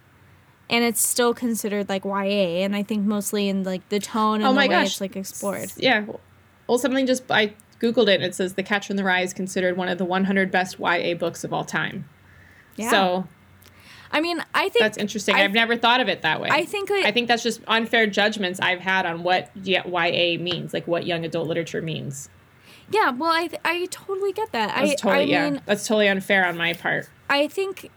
[0.69, 4.45] and it's still considered like YA, and I think mostly in like the tone and
[4.45, 4.87] Oh the my way gosh.
[4.87, 5.71] it's like explored.
[5.77, 6.05] Yeah.
[6.67, 8.15] Well, something just I googled it.
[8.15, 10.79] and It says The Catcher in the Rye is considered one of the 100 best
[10.79, 12.07] YA books of all time.
[12.75, 12.89] Yeah.
[12.91, 13.27] So
[14.11, 15.35] I mean, I think That's interesting.
[15.35, 16.49] I- I've never thought of it that way.
[16.51, 20.73] I think it- I think that's just unfair judgments I've had on what YA means,
[20.73, 22.29] like what young adult literature means.
[22.89, 23.11] yeah.
[23.11, 24.73] Well, I th- I totally get that.
[24.75, 25.49] That's I totally I yeah.
[25.49, 27.09] mean, That's totally unfair on my part.
[27.29, 27.89] I think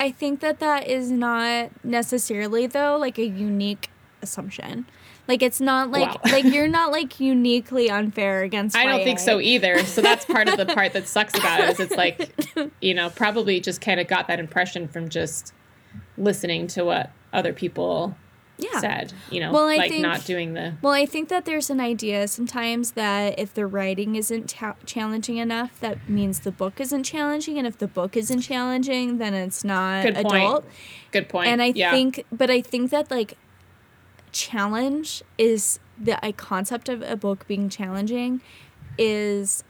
[0.00, 3.90] I think that that is not necessarily though like a unique
[4.22, 4.86] assumption.
[5.28, 6.32] Like it's not like Wow.
[6.32, 9.84] like you're not like uniquely unfair against I don't think so either.
[9.84, 12.34] So that's part of the part that sucks about it is it's like,
[12.80, 15.52] you know, probably just kind of got that impression from just
[16.16, 18.16] listening to what other people
[18.58, 18.80] Yeah.
[18.80, 19.12] said.
[19.30, 21.78] You know, Well, I like think- not doing the Well, I think that there's an
[21.80, 27.04] idea sometimes that if the writing isn't ta- challenging enough, that means the book isn't
[27.04, 30.26] challenging, and if the book isn't challenging, then it's not Good point.
[30.34, 30.64] adult.
[31.12, 31.48] good point.
[31.48, 31.90] And I yeah.
[31.92, 33.36] think, but I think that like
[34.32, 38.40] challenge is the concept of a book being challenging
[38.96, 39.64] is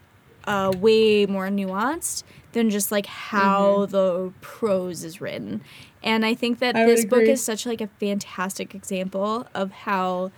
[0.45, 5.61] uh, way more nuanced than just like how the prose is written.
[6.01, 6.83] And I think that Mm-hmm.
[6.83, 10.31] I this book is such like a fantastic example of how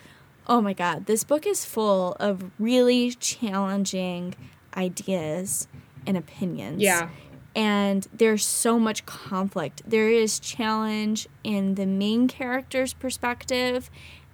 [0.47, 4.35] oh my god, this book is full of really challenging
[4.75, 5.67] ideas
[6.07, 7.09] and opinions yeah.
[7.55, 9.81] And there's so much conflict.
[9.85, 13.89] There is challenge in the main character's perspective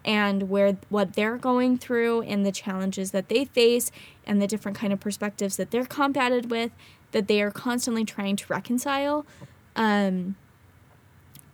[0.05, 3.91] and where what they're going through and the challenges that they face
[4.25, 6.71] and the different kind of perspectives that they're combated with
[7.11, 9.25] that they are constantly trying to reconcile.
[9.75, 10.35] Um,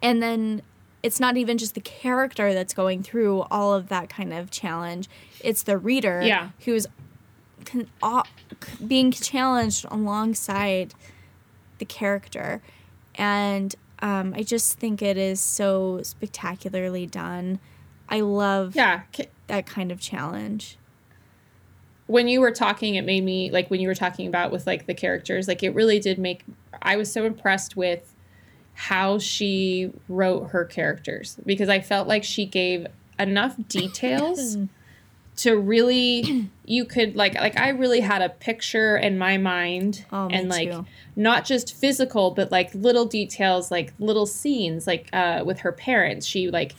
[0.02, 0.62] and then
[1.02, 5.10] it's not even just the character that's going through all of that kind of challenge.
[5.42, 6.50] It's the reader Yeah.
[6.66, 6.88] who's
[7.66, 8.24] con- uh,
[8.86, 10.94] being challenged alongside
[11.84, 12.62] the character
[13.16, 17.60] and Um, I just think it is so spectacularly done.
[18.10, 19.04] I love Yeah.
[19.48, 20.78] That kind of challenge.
[22.08, 24.88] when you were talking it made me like when you were talking about with like
[24.88, 26.44] the characters like it really did make
[26.82, 28.14] i was so impressed with
[28.74, 32.86] how she wrote her characters because i felt like she gave
[33.18, 34.58] enough details
[35.36, 40.28] to really you could like like i really had a picture in my mind Oh,
[40.30, 40.86] and like too.
[41.16, 46.28] not just physical but like little details like little scenes like uh with her parents
[46.28, 46.76] she like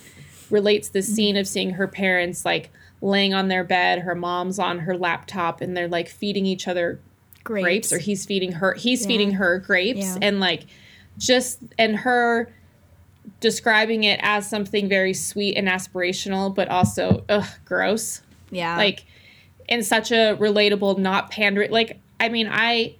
[0.50, 4.80] relates the scene of seeing her parents like laying on their bed her mom's on
[4.80, 7.00] her laptop and they're like feeding each other
[7.42, 7.64] Grapes.
[7.64, 9.08] grapes, or he's feeding her he's Yeah.
[9.08, 10.18] feeding her grapes Yeah.
[10.22, 10.66] and like
[11.18, 12.52] just and her
[13.40, 18.22] describing it as something very sweet and aspirational but also ugh gross
[18.54, 18.76] yeah.
[18.76, 19.04] like
[19.68, 22.94] in such a relatable not pandering like i mean i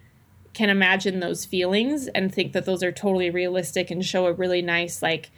[0.53, 4.63] can imagine those feelings and think that those are totally realistic and show a really
[4.63, 5.31] nice like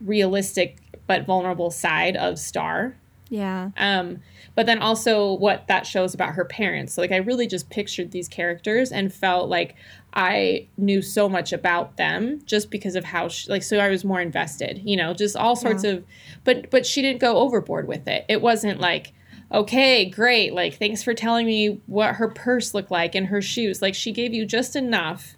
[0.00, 2.96] realistic but vulnerable side of star
[3.28, 3.70] yeah.
[3.76, 4.22] um,
[4.54, 6.94] but then also what that shows about her parents.
[6.94, 9.74] So, like, I really just pictured these characters and felt like
[10.14, 14.04] I knew so much about them just because of how, she, like, so I was
[14.04, 14.80] more invested.
[14.84, 15.90] You know, just all sorts Yeah.
[15.90, 16.04] of.
[16.44, 18.24] But but she didn't go overboard with it.
[18.28, 19.12] It wasn't like.
[19.52, 20.52] Okay, great.
[20.52, 23.80] Like, thanks for telling me what her purse looked like and her shoes.
[23.80, 25.36] Like, she gave you just enough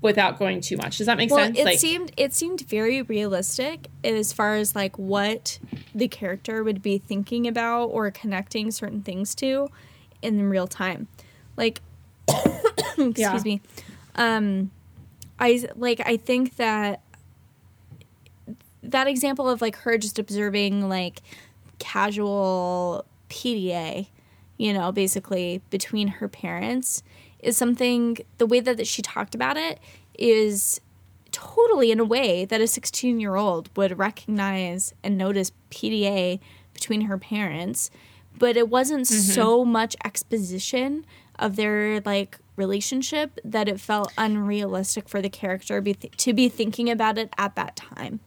[0.00, 0.98] without going too much.
[0.98, 1.58] Does that make Well, sense?
[1.58, 5.58] it like, seemed it seemed very realistic as far as like what
[5.94, 9.68] the character would be thinking about or connecting certain things to
[10.22, 11.08] in real time.
[11.56, 11.82] Like
[12.28, 13.40] excuse Yeah.
[13.44, 13.60] me.
[14.14, 14.70] Um
[15.38, 17.02] I like I think that
[18.82, 21.20] that example of like her just observing like
[21.80, 24.06] casual PDA,
[24.56, 27.02] you know, basically between her parents
[27.40, 29.80] is something the way that, that she talked about it
[30.18, 30.80] is
[31.32, 36.40] totally in a way that a 16 year old would recognize and notice PDA
[36.74, 37.90] between her parents,
[38.38, 39.32] but it wasn't mm-hmm.
[39.32, 41.04] so much exposition
[41.38, 46.90] of their like relationship that it felt unrealistic for the character be to be thinking
[46.90, 48.20] about it at that time.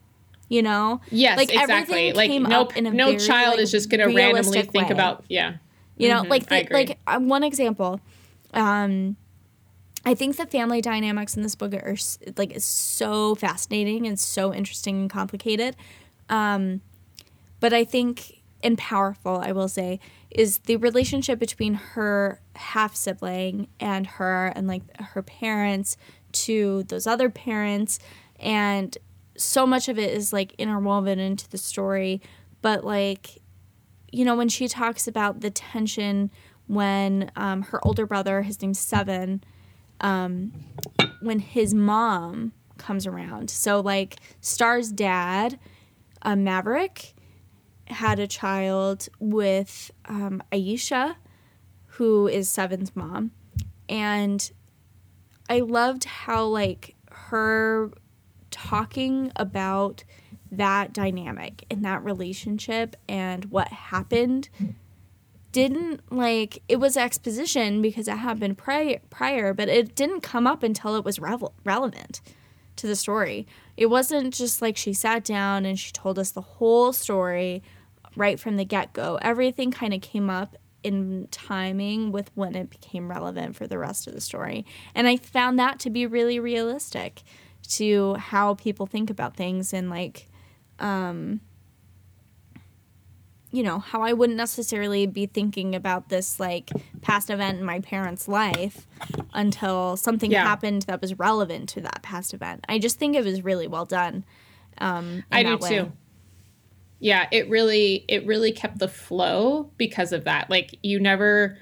[0.53, 1.01] You know?
[1.09, 2.13] yes, like, exactly.
[2.13, 4.71] Like, came no, up in a no child like, is just going to randomly realistic
[4.71, 5.55] think about, yeah.
[5.97, 7.99] You know, Mhm, like the, like uh, one example.
[8.53, 9.15] Um,
[10.05, 11.95] I think the family dynamics in this book are
[12.37, 15.75] like is so fascinating and so interesting and complicated.
[16.29, 16.81] Um,
[17.59, 19.99] but I think and powerful, I will say,
[20.31, 25.97] is the relationship between her half sibling and her and like her parents
[26.31, 27.99] to those other parents
[28.39, 28.97] and
[29.37, 32.21] so much of it is like interwoven into the story
[32.61, 33.41] but like
[34.13, 36.29] you know, when she talks about the tension
[36.67, 39.43] when um, her older brother, his name's Seven,
[40.01, 40.53] um,
[41.19, 43.49] when his mom comes around.
[43.49, 45.59] So, like, Star's dad,
[46.21, 47.15] uh, Maverick,
[47.87, 51.15] had a child with um, Iesha,
[51.87, 53.31] who is Seven's mom.
[53.89, 54.51] And
[55.49, 57.91] I loved how, like, her
[58.53, 60.03] talking about
[60.51, 64.49] that dynamic and that relationship and what happened
[65.51, 70.63] didn't like it was exposition because it happened prior prior but it didn't come up
[70.63, 72.21] until it was revel- relevant
[72.75, 73.47] to the story.
[73.77, 77.63] It wasn't just like she sat down and she told us the whole story
[78.15, 79.19] right from the get-go.
[79.21, 84.05] Everything kind of came up in timing with when it became relevant for the rest
[84.07, 84.65] of the story.
[84.93, 87.23] And i found that to be really realistic
[87.69, 90.30] to how people think about things and like
[90.80, 91.39] um
[93.52, 96.71] you know how i wouldn't necessarily be thinking about this like
[97.02, 98.88] past event in my parents life
[99.34, 100.43] until something Yeah.
[100.43, 103.86] happened that was relevant to that past event i just think it was really well
[103.86, 104.26] done
[104.80, 105.69] um I do way.
[105.69, 105.91] too.
[106.99, 110.49] Yeah, it really it really kept the flow because of that.
[110.49, 111.58] Like you never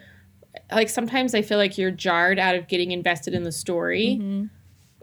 [0.72, 4.46] like sometimes I feel like you're jarred out of getting invested in the story Mm-hmm.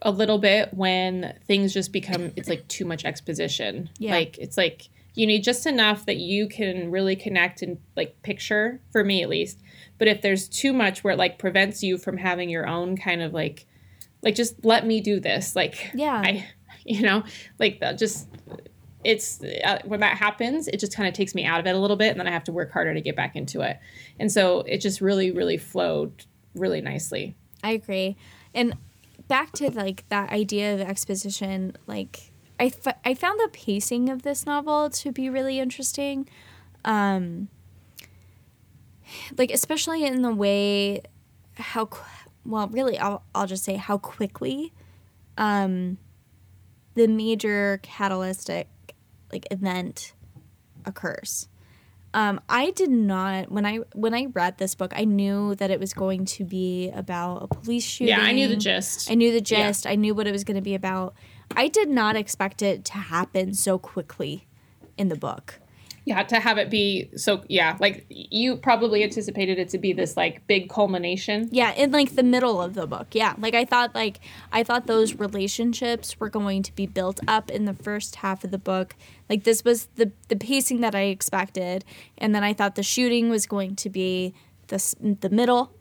[0.03, 3.91] A little bit when things just become it's like too much exposition.
[3.99, 4.13] Yeah.
[4.13, 8.81] Like it's like you need just enough that you can really connect and like picture
[8.93, 9.61] for me at least.
[9.99, 13.23] But if there's too much where it like prevents you from having your own kind
[13.23, 13.67] of like
[14.23, 15.57] like just let me do this.
[15.57, 16.23] Like Yeah.
[16.25, 16.47] I
[16.85, 17.25] you know,
[17.59, 18.29] like that just
[19.05, 21.79] it's uh, when that happens it just kind of takes me out of it a
[21.79, 23.79] little bit and then i have to work harder to get back into it
[24.19, 26.25] and so it just really really flowed
[26.57, 28.17] really nicely I agree.
[28.55, 28.75] And
[29.29, 34.23] back to like that idea of exposition, like I, f- I found the pacing of
[34.23, 36.29] this novel to be really interesting.
[36.85, 37.49] Um,
[39.37, 41.03] like especially in the way
[41.55, 42.03] how qu-
[42.45, 44.73] well really I'll, I'll just say how quickly
[45.37, 45.99] um
[46.95, 48.69] the major catalytic
[49.33, 50.12] like event
[50.85, 51.49] occurs.
[52.14, 55.79] Um, I did not when I when I read this book, I knew that it
[55.79, 58.09] was going to be about a police shooting.
[58.09, 59.11] Yeah, I knew the gist.
[59.11, 59.87] I knew the gist.
[59.87, 61.14] I knew what it was going to be about.
[61.55, 64.47] I did not expect it to happen so quickly
[64.97, 65.61] in the book.
[66.09, 70.16] Yeah, to have it be so yeah, like you probably anticipated it to be this
[70.16, 71.51] like big culmination.
[71.53, 73.09] Yeah, in like the middle of the book.
[73.12, 73.35] Yeah.
[73.37, 77.66] Like I thought like I thought those relationships were going to be built up in
[77.66, 78.97] the first half of the book.
[79.29, 81.85] Like this was the the pacing that I expected,
[82.16, 84.33] and then I thought the shooting was going to be
[84.68, 85.75] the the middle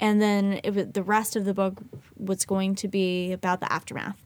[0.00, 1.82] and then it was, the rest of the book
[2.16, 4.16] was going to be about the aftermath.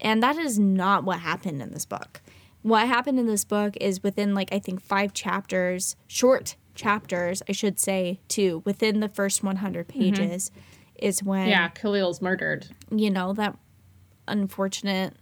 [0.00, 2.20] And that is not what happened in this book
[2.62, 7.52] what happened in this book is within like I think five chapters, short chapters, I
[7.52, 10.00] should say, too, within the first 100 mm-hmm.
[10.00, 10.60] pages, mm-hmm.
[11.06, 12.68] is when yeah, Khalil's murdered.
[12.90, 13.56] You know that
[14.26, 15.14] unfortunate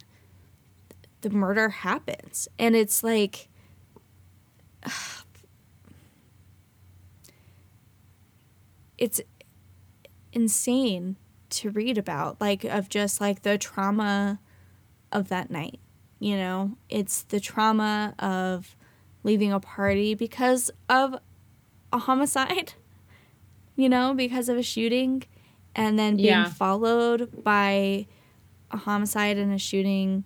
[1.21, 3.49] the murder happens, and it's like.
[8.97, 9.21] it's
[10.33, 11.15] insane
[11.49, 14.39] to read about like of just like the trauma
[15.11, 15.79] of that night
[16.19, 18.75] you know, it's the trauma of
[19.23, 21.15] leaving a party because of
[21.91, 22.73] a homicide,
[23.75, 25.23] you know, because of a shooting,
[25.75, 26.49] and then being yeah.
[26.49, 28.07] followed by
[28.71, 30.23] a homicide and a shooting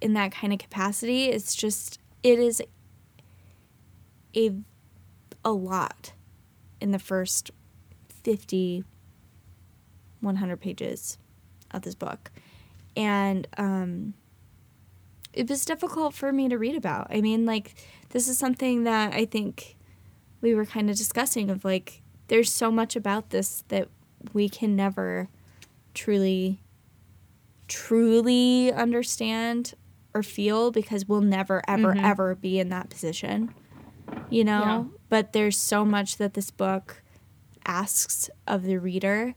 [0.00, 1.26] in that kind of capacity.
[1.26, 2.62] It's just, it is
[4.36, 4.52] a,
[5.44, 6.12] a lot
[6.80, 7.50] in the first
[8.22, 8.84] 50,
[10.20, 11.18] 100 pages
[11.72, 12.30] of this book
[12.96, 14.14] and um,
[15.32, 17.06] it was difficult for me to read about.
[17.10, 17.74] I mean, like
[18.10, 19.76] this is something that I think
[20.40, 23.88] we were kind of discussing of like there's so much about this that
[24.32, 25.28] we can never
[25.94, 26.60] truly
[27.68, 29.74] truly understand
[30.12, 32.04] or feel because we'll never ever mm-hmm.
[32.04, 33.54] ever be in that position
[34.28, 34.84] you know yeah.
[35.08, 37.02] but there's so much that this book
[37.64, 39.34] asks of the reader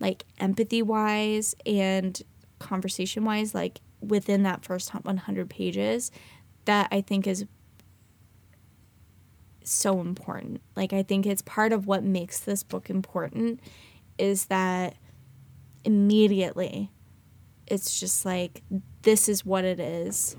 [0.00, 2.22] like empathy wise and
[2.58, 6.10] conversation wise, like within that first 100 pages,
[6.64, 7.44] that I think is
[9.62, 10.60] so important.
[10.76, 13.60] Like, I think it's part of what makes this book important
[14.18, 14.94] is that
[15.84, 16.90] immediately
[17.66, 18.62] it's just like,
[19.02, 20.36] this is what it is.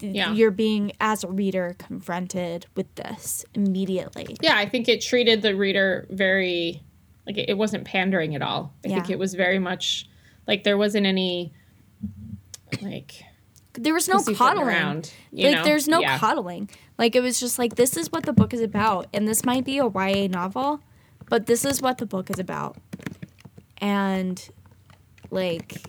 [0.00, 0.32] Yeah.
[0.32, 4.36] You're being, as a reader, confronted with this immediately.
[4.40, 6.82] Yeah, I think it treated the reader very
[7.26, 8.74] like it, wasn't pandering at all.
[8.84, 8.94] I yeah.
[8.96, 10.08] think it was very much
[10.46, 11.52] like there wasn't any
[12.80, 13.22] like
[13.74, 14.66] there was no coddling.
[14.66, 15.64] Around, like know?
[15.64, 16.18] there's no yeah.
[16.18, 16.68] coddling.
[16.98, 19.64] Like it was just like this is what the book is about, and this might
[19.64, 20.80] be a YA novel,
[21.28, 22.76] but this is what the book is about.
[23.78, 24.48] And
[25.30, 25.80] like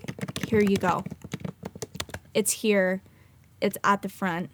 [0.46, 1.04] here you go.
[2.32, 3.02] It's here.
[3.60, 4.50] It's at the front,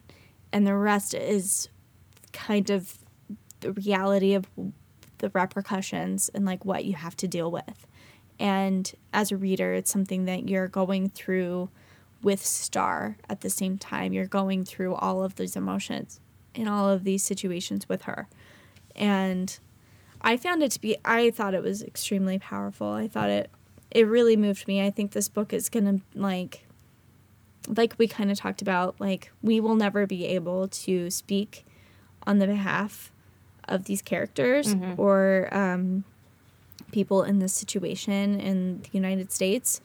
[0.53, 1.69] and the rest is
[2.33, 2.99] kind of
[3.61, 4.47] the reality of
[5.21, 7.87] the repercussions and like what you have to deal with.
[8.39, 11.71] And as a reader, it's something that you're going through
[12.23, 14.13] with Starr at the same time.
[14.13, 16.21] You're going through all of these emotions
[16.55, 18.29] in all of these situations with her.
[18.97, 19.59] And
[20.21, 22.93] I found it to be I thought it was extremely powerful.
[22.93, 23.51] I thought it
[23.91, 24.85] it really moved me.
[24.85, 26.67] I think this book is going to like
[27.69, 31.67] like we kind of talked about, like we will never be able to speak
[32.27, 33.13] on the behalf
[33.71, 35.01] of these characters mm-hmm.
[35.01, 36.05] or um,
[36.93, 39.81] people in this situation in the United States,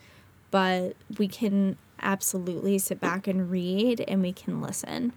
[0.52, 5.14] but we can absolutely sit back and read and we can listen.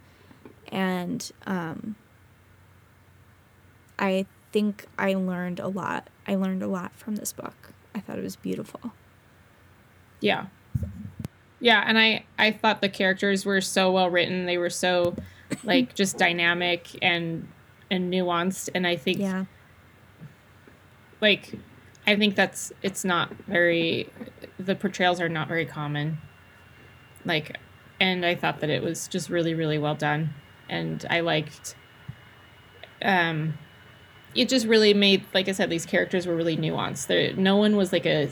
[0.70, 1.96] And um,
[3.98, 6.08] I think I learned a lot.
[6.26, 7.72] I learned a lot from this book.
[7.94, 8.92] I thought it was beautiful.
[10.20, 10.46] Yeah.
[11.60, 14.46] Yeah, and I I thought the characters were so well written.
[14.46, 15.16] They were so
[15.64, 17.48] like just dynamic and
[17.90, 19.44] and nuanced and i think yeah.
[21.20, 21.54] like
[22.06, 24.10] i think that's it's not very
[24.58, 26.18] the portrayals are not very common.
[27.24, 27.56] Like
[28.00, 30.30] and i thought that it was just really really well done
[30.68, 31.74] and i liked
[33.02, 33.54] um
[34.34, 37.06] it just really made like i said these characters were really nuanced.
[37.06, 38.30] There no one was like a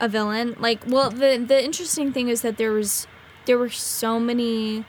[0.00, 0.56] a villain?
[0.58, 3.06] Like well the the interesting thing is that there was
[3.46, 4.84] there were so many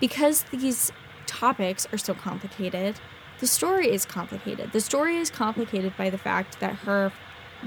[0.00, 0.92] because these
[1.26, 3.00] topics are so complicated,
[3.40, 4.72] the story is complicated.
[4.72, 7.12] The story is complicated by the fact that her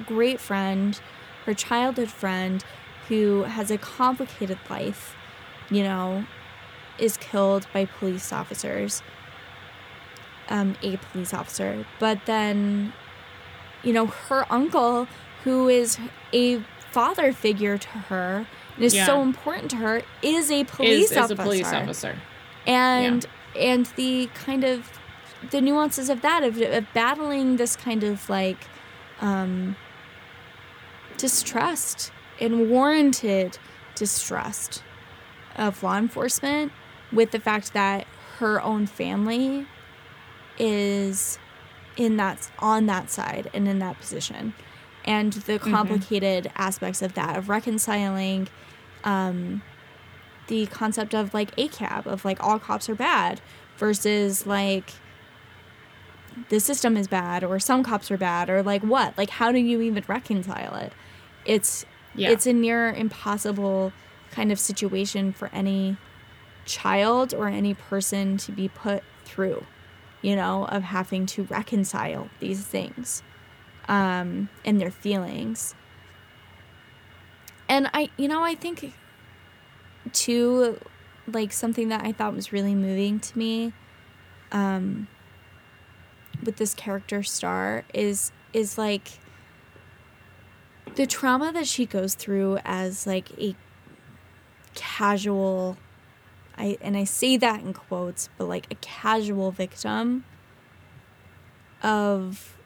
[0.06, 1.00] great friend,
[1.46, 2.64] her childhood friend,
[3.08, 5.16] who has a complicated life,
[5.70, 6.26] you know,
[7.00, 9.02] is killed by police officers.
[10.50, 11.86] Um, a police officer.
[12.00, 12.92] But then
[13.84, 15.08] you know, her uncle,
[15.44, 15.98] who is
[16.34, 19.06] a father figure to her and is Yeah.
[19.06, 21.34] so important to her, is a police is, is officer.
[21.34, 22.16] a police officer.
[22.68, 24.90] and and the kind of
[25.50, 28.68] the nuances of that of, of battling this kind of like
[29.20, 29.76] um,
[31.18, 33.58] distrust and warranted
[33.96, 34.84] distrust
[35.56, 36.72] of law enforcement
[37.12, 38.06] with the fact that
[38.38, 39.68] her own family
[40.58, 41.38] is
[41.98, 44.54] in that on that side and in that position
[45.06, 48.48] and the complicated aspects of that of reconciling
[49.04, 49.62] um,
[50.48, 53.42] the concept of like ACAB of like all cops are bad
[53.78, 54.92] versus like
[56.50, 59.18] the system is bad or some cops are bad or like what?
[59.18, 60.94] Like how do you even reconcile it?
[61.46, 62.32] It's Yeah.
[62.32, 63.94] it's a near impossible
[64.32, 65.98] kind of situation for any
[66.66, 69.66] child or any person to be put through
[70.22, 73.24] you know of having to reconcile these things
[73.88, 75.76] um and their feelings.
[77.70, 78.94] And i you know i think
[80.12, 80.78] too
[81.26, 83.72] like something that i thought was really moving to me
[84.52, 85.08] um
[86.44, 89.20] with this character starr is is like
[90.96, 93.56] the trauma that she goes through as like a
[94.74, 95.78] casual
[96.58, 100.26] I and I say that in quotes, but like a casual victim
[101.82, 102.58] of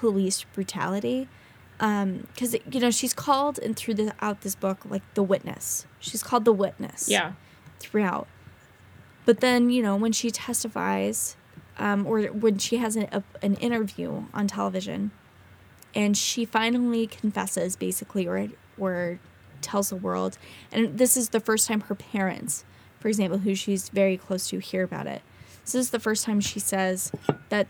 [0.00, 1.28] police brutality.
[1.78, 5.86] Um, because you know she's called and through the, out this book like the witness.
[5.98, 7.32] She's called the witness yeah.
[7.78, 8.26] throughout.
[9.24, 11.36] But then, you know, when she testifies,
[11.78, 15.10] um, or when she has an, a, an interview on television,
[15.94, 18.48] and she finally confesses, basically, or
[18.78, 19.18] or
[19.60, 20.38] tells the world,
[20.72, 22.64] and this is the first time her parents,
[22.98, 25.22] for example, who she's very close to, hear about it.
[25.64, 27.12] This is the first time she says
[27.50, 27.66] that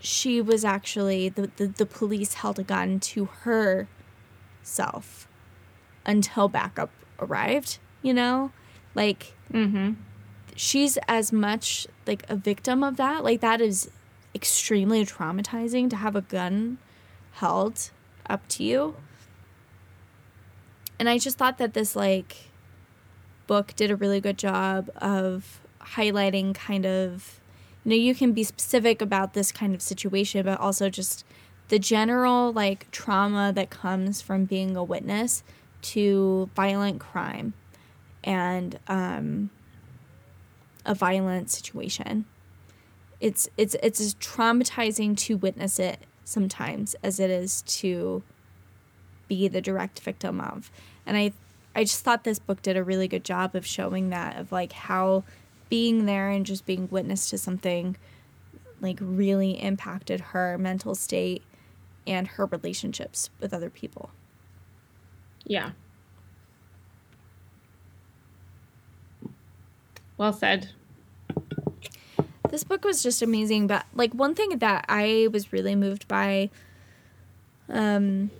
[0.00, 3.88] she was actually the, the, the police held a gun to her
[4.62, 5.26] self
[6.06, 8.52] until backup arrived, you know?
[8.94, 9.92] Like Mm-hmm.
[10.56, 13.24] she's as much like a victim of that.
[13.24, 13.90] Like that is
[14.34, 16.78] extremely traumatizing to have a gun
[17.32, 17.90] held
[18.28, 18.96] up to you.
[20.98, 22.36] And I just thought that this like
[23.46, 27.37] book did a really good job of highlighting kind of
[27.88, 31.24] you know you can be specific about this kind of situation but also just
[31.68, 35.42] the general like trauma that comes from being a witness
[35.80, 37.54] to violent crime
[38.24, 39.50] and um
[40.88, 42.24] a violent situation.
[43.20, 48.22] It's it's it's as traumatizing to witness it sometimes as it is to
[49.28, 50.72] be the direct victim of.
[51.04, 51.32] And I
[51.76, 54.72] I just thought this book did a really good job of showing that of like
[54.72, 55.24] how
[55.68, 57.96] being there and just being witness to something
[58.80, 61.42] like really impacted her mental state
[62.06, 64.10] and her relationships with other people.
[65.44, 65.70] Yeah.
[70.16, 70.70] Well said.
[72.50, 76.48] this book was just amazing but like one thing that i was really moved by
[77.68, 78.30] um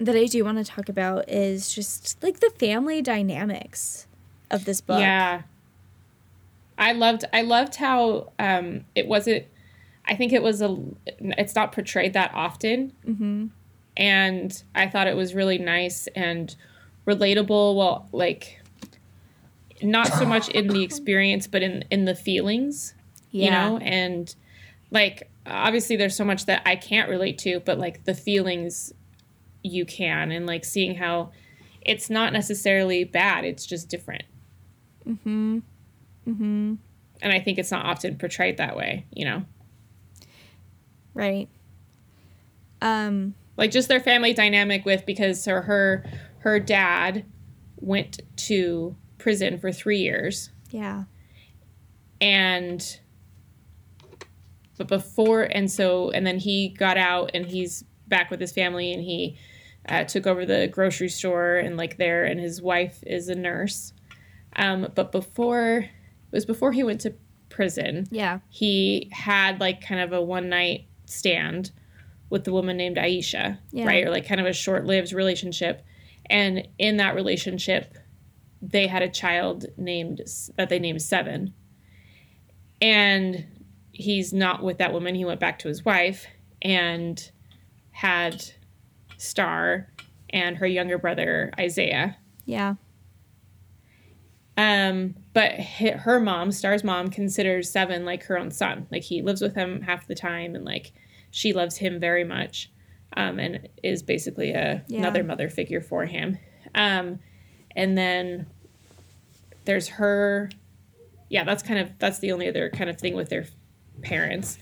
[0.00, 4.08] that i do want to talk about is just like the family dynamics
[4.50, 5.42] of this book Yeah.
[6.78, 9.44] I loved I loved how um it wasn't
[10.06, 10.76] I think it was a
[11.18, 12.92] it's not portrayed that often.
[13.06, 13.46] mm-hmm.
[13.96, 16.54] And I thought it was really nice and
[17.06, 17.76] relatable.
[17.76, 18.62] Well, like
[19.82, 22.94] not so much in the experience, but in in the feelings.
[23.32, 23.78] yeah You know?
[23.78, 24.34] And
[24.90, 28.92] like obviously there's so much that I can't relate to, but like the feelings
[29.64, 31.32] you can and like seeing how
[31.82, 34.24] it's not necessarily bad, it's just different.
[35.06, 35.58] mm-hmm
[36.28, 36.74] mm-hmm.
[37.20, 39.44] And I think it's not often portrayed that way, you know.
[41.14, 41.48] right.
[42.80, 46.04] Um Like just their family dynamic with because her her
[46.40, 47.24] her dad
[47.76, 50.50] went to prison for 3 years.
[50.70, 51.04] Yeah.
[52.20, 53.00] And
[54.76, 58.92] but before and so and then he got out and he's back with his family
[58.92, 59.36] and he
[59.88, 63.92] uh, took over the grocery store and like there and his wife is a nurse.
[64.56, 65.86] Um, but before
[66.30, 67.14] was before he went to
[67.48, 71.70] prison yeah he had like kind of a one night stand
[72.30, 73.86] with the woman named Iesha, Yeah.
[73.86, 74.04] right?
[74.06, 75.82] Or like kind of a short lived relationship.
[76.26, 77.96] And in that relationship,
[78.60, 80.20] they had a child named
[80.56, 81.54] that they named Seven.
[82.82, 83.46] And
[83.92, 85.14] he's not with that woman.
[85.14, 86.26] He went back to his wife
[86.60, 87.30] and
[87.92, 88.44] had
[89.16, 89.88] Starr
[90.28, 92.18] and her younger brother Isaiah.
[92.44, 92.74] yeah
[94.58, 95.52] Um, but
[96.00, 98.88] her mom, Starr's mom, considers Seven like her own son.
[98.90, 100.92] Like he lives with him half the time and like
[101.30, 102.72] she loves him very much
[103.16, 104.98] um, and is basically a, Yeah.
[104.98, 106.38] another mother figure for him.
[106.74, 107.20] Um,
[107.76, 108.46] and then
[109.64, 110.50] there's her.
[111.28, 113.46] Yeah, that's kind of that's the only other kind of thing with their
[114.02, 114.58] parents.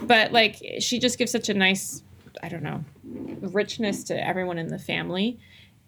[0.00, 2.04] But like she just gives such a nice,
[2.44, 5.40] I don't know, richness to everyone in the family,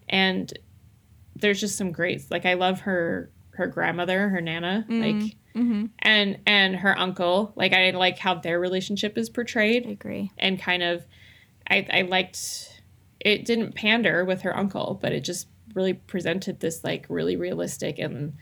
[0.09, 0.51] and
[1.37, 5.01] there's just some great like I love her her grandmother, her nana, mm-hmm.
[5.01, 5.35] like.
[5.55, 5.85] Mm-hmm.
[5.99, 10.29] And and her uncle, like I like how their relationship is portrayed I agree.
[10.37, 11.05] and kind of
[11.69, 12.81] I, I liked
[13.19, 17.97] it didn't pander with her uncle but it just really presented this like really realistic
[17.99, 18.33] and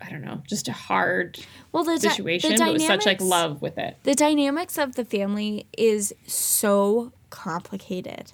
[0.00, 1.38] i don't know just a hard
[1.72, 4.96] Well, the di- situation the but with such like love with it The dynamics of
[4.96, 8.32] the family is so complicated,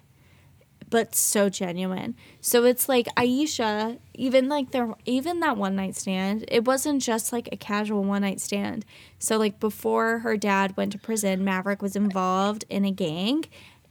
[0.91, 2.15] but so genuine.
[2.41, 7.33] So it's like Iesha, even like their even that one night stand, it wasn't just
[7.33, 8.85] like a casual one night stand.
[9.19, 13.45] So like before her dad went to prison, Maverick was involved in a gang,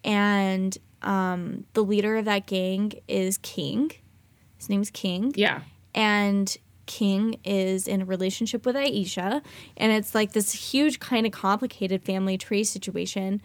[0.03, 3.91] and um, the leader of that gang is King.
[4.57, 5.61] His name's King yeah
[5.93, 9.43] and King is in a relationship with Iesha,
[9.77, 13.41] and it's like this huge, kind of complicated family tree situation.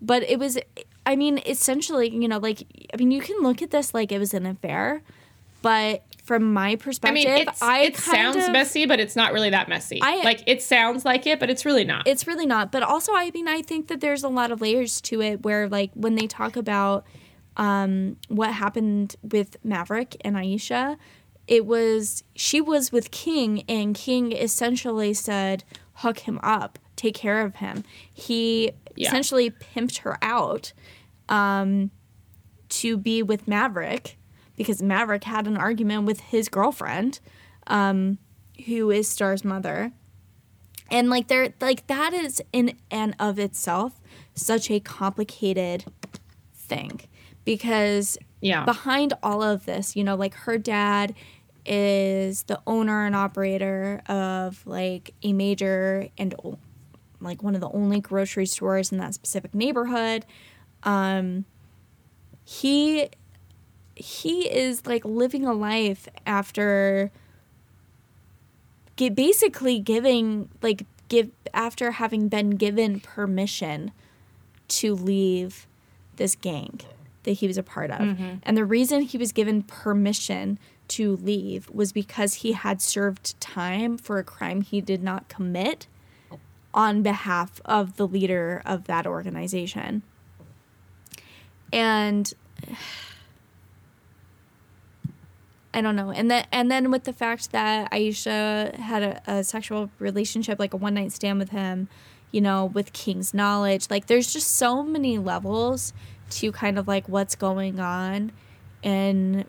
[0.00, 0.58] But it was,
[1.04, 4.18] I mean, essentially, you know, like, I mean, you can look at this like it
[4.18, 5.02] was an affair,
[5.62, 9.50] but from my perspective, i mean I it sounds of- messy but it's not really
[9.50, 9.98] that messy.
[10.00, 12.06] I- like it sounds like it but it's really not.
[12.06, 15.00] It's really not but also i mean i think that there's a lot of layers
[15.02, 17.04] to it where like when they talk about
[17.56, 20.96] um, what happened with maverick and iesha
[21.48, 25.64] it was she was with king and king essentially said
[25.96, 27.84] hook him up take care of him.
[28.12, 29.08] He Yeah.
[29.08, 30.72] essentially pimped her out
[31.28, 31.90] um,
[32.68, 34.18] to be with maverick
[34.56, 37.20] because maverick had an argument with his girlfriend
[37.66, 38.18] um,
[38.66, 39.92] who is starr's mother.
[40.90, 44.00] And like there like that is in and of itself
[44.34, 45.84] such a complicated
[46.54, 47.00] thing
[47.44, 48.64] because yeah.
[48.64, 51.14] behind all of this you know like her dad
[51.64, 56.34] is the owner and operator of like a major and
[57.22, 60.24] like one of the only grocery stores in that specific neighborhood
[60.82, 61.44] um
[62.44, 63.08] he
[63.94, 67.10] he is like living a life after
[68.96, 73.92] get basically giving like give after having been given permission
[74.68, 75.66] to leave
[76.16, 76.80] this gang
[77.24, 78.00] that he was a part of.
[78.42, 80.58] And the reason he was given permission
[80.88, 85.86] to leave was because he had served time for a crime he did not commit
[86.74, 90.02] on behalf of the leader of that organization.
[91.72, 92.32] And
[95.74, 96.10] I don't know.
[96.10, 100.74] And then and then with the fact that Iesha had a, a sexual relationship, like
[100.74, 101.88] a one night stand with him,
[102.30, 105.94] you know, with King's knowledge, like there's just so many levels
[106.30, 108.32] to kind of like what's going on
[108.82, 109.44] and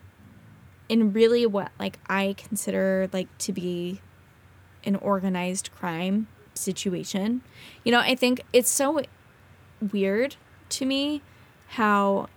[0.89, 4.01] in really what like I consider like to be
[4.83, 7.41] an organized crime situation.
[7.83, 9.01] You know, I think it's so
[9.91, 10.35] weird
[10.69, 11.21] to me
[11.67, 12.29] how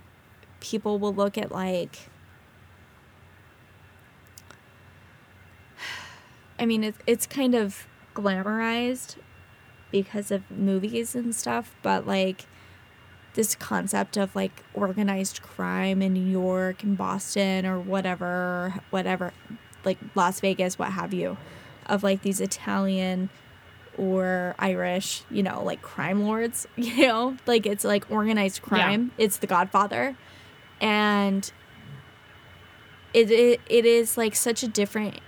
[0.61, 2.11] people will look at like
[6.59, 9.17] I mean, it's it's kind of glamorized
[9.91, 12.47] because of movies and stuff, but like
[13.35, 19.33] this concept of like organized crime in New York and Boston or whatever, whatever,
[19.85, 21.37] like Las Vegas, what have you,
[21.87, 23.29] of like these Italian
[23.99, 29.13] or Irish, you know, like crime lords, you know, like it's like organized crime.
[29.19, 30.17] It's The Godfather,
[30.81, 31.51] and
[33.15, 35.21] it, it it is like such a different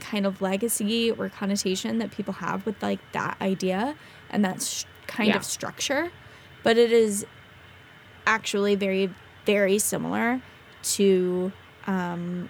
[0.00, 3.96] kind of legacy or connotation that people have with like that idea
[4.30, 5.36] and that sh- kind Yeah.
[5.36, 6.10] of structure.
[6.62, 7.26] But it is
[8.26, 9.10] actually very
[9.44, 10.40] very similar
[10.82, 11.52] to
[11.86, 12.48] um,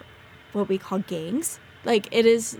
[0.53, 1.59] what we call gangs.
[1.85, 2.57] Like it is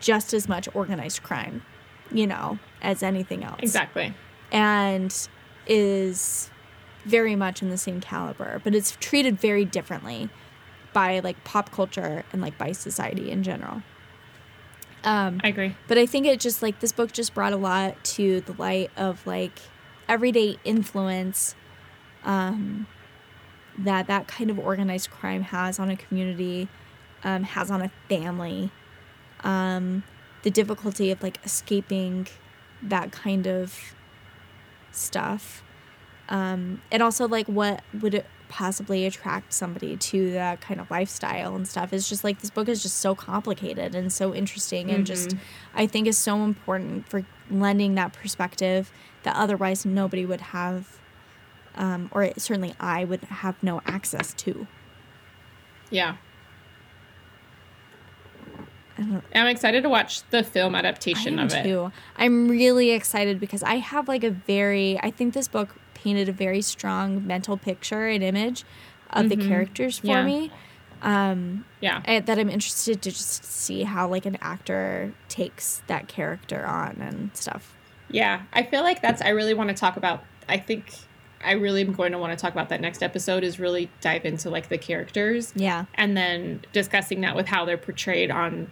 [0.00, 1.62] just as much organized crime
[2.10, 3.60] you know as anything else.
[3.60, 4.14] Exactly.
[4.52, 5.14] And
[5.66, 6.50] is
[7.04, 10.28] very much in the same caliber, but it's treated very differently
[10.92, 13.82] by like pop culture and like by society in general.
[15.04, 15.76] Um, i agree.
[15.86, 18.90] but I think it just like this book just brought a lot to the light
[18.96, 19.60] of like
[20.08, 21.54] everyday influence
[22.24, 22.88] um,
[23.78, 26.68] that that kind of organized crime has on a community,
[27.22, 28.70] um, has on a family,
[29.44, 30.02] um,
[30.46, 32.28] the difficulty of like escaping
[32.80, 33.96] that kind of
[34.92, 35.64] stuff,
[36.28, 41.56] um, and also like what would it possibly attract somebody to that kind of lifestyle
[41.56, 41.92] and stuff.
[41.92, 45.34] It's just like this book is just so complicated and so interesting and just
[45.74, 48.92] I think is so important for lending that perspective
[49.24, 51.00] that otherwise nobody would have
[51.74, 54.68] um, or certainly I would have no access to.
[55.90, 56.18] Yeah.
[58.98, 61.62] I'm excited to watch the film adaptation of it.
[61.62, 61.92] too.
[62.16, 66.32] I'm really excited because I have like a very I think this book painted a
[66.32, 68.64] very strong mental picture and image
[69.10, 70.24] of the characters for Yeah.
[70.24, 70.50] me.
[71.02, 72.02] Um Yeah.
[72.06, 76.96] I, that I'm interested to just see how like an actor takes that character on
[77.00, 77.74] and stuff.
[78.10, 78.42] Yeah.
[78.52, 80.94] I feel like that's, I really want to talk about, I think
[81.44, 84.24] I really am going to want to talk about that next episode is really dive
[84.24, 85.52] into like the characters.
[85.54, 85.84] Yeah.
[85.94, 88.70] And then discussing that with how they're portrayed on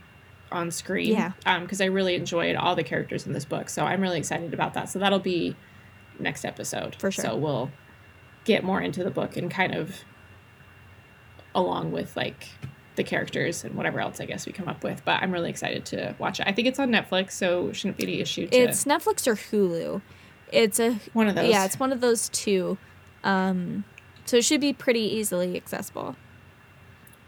[0.54, 1.12] on screen.
[1.12, 1.32] Yeah.
[1.60, 3.68] Because I really enjoyed all the characters in this book.
[3.68, 4.88] So I'm really excited about that.
[4.88, 5.56] So that'll be
[6.18, 6.96] next episode.
[6.96, 7.24] For sure.
[7.24, 7.70] So we'll
[8.44, 10.00] get more into the book and kind of
[11.54, 12.48] along with like
[12.96, 15.04] the characters and whatever else I guess we come up with.
[15.04, 16.46] But I'm really excited to watch it.
[16.46, 20.00] I think it's on Netflix, so shouldn't be any issue to It's Netflix or Hulu.
[20.52, 21.50] It's a one of those.
[21.50, 22.78] yeah, it's one of those two.
[23.24, 23.84] Um
[24.24, 26.16] so it should be pretty easily accessible.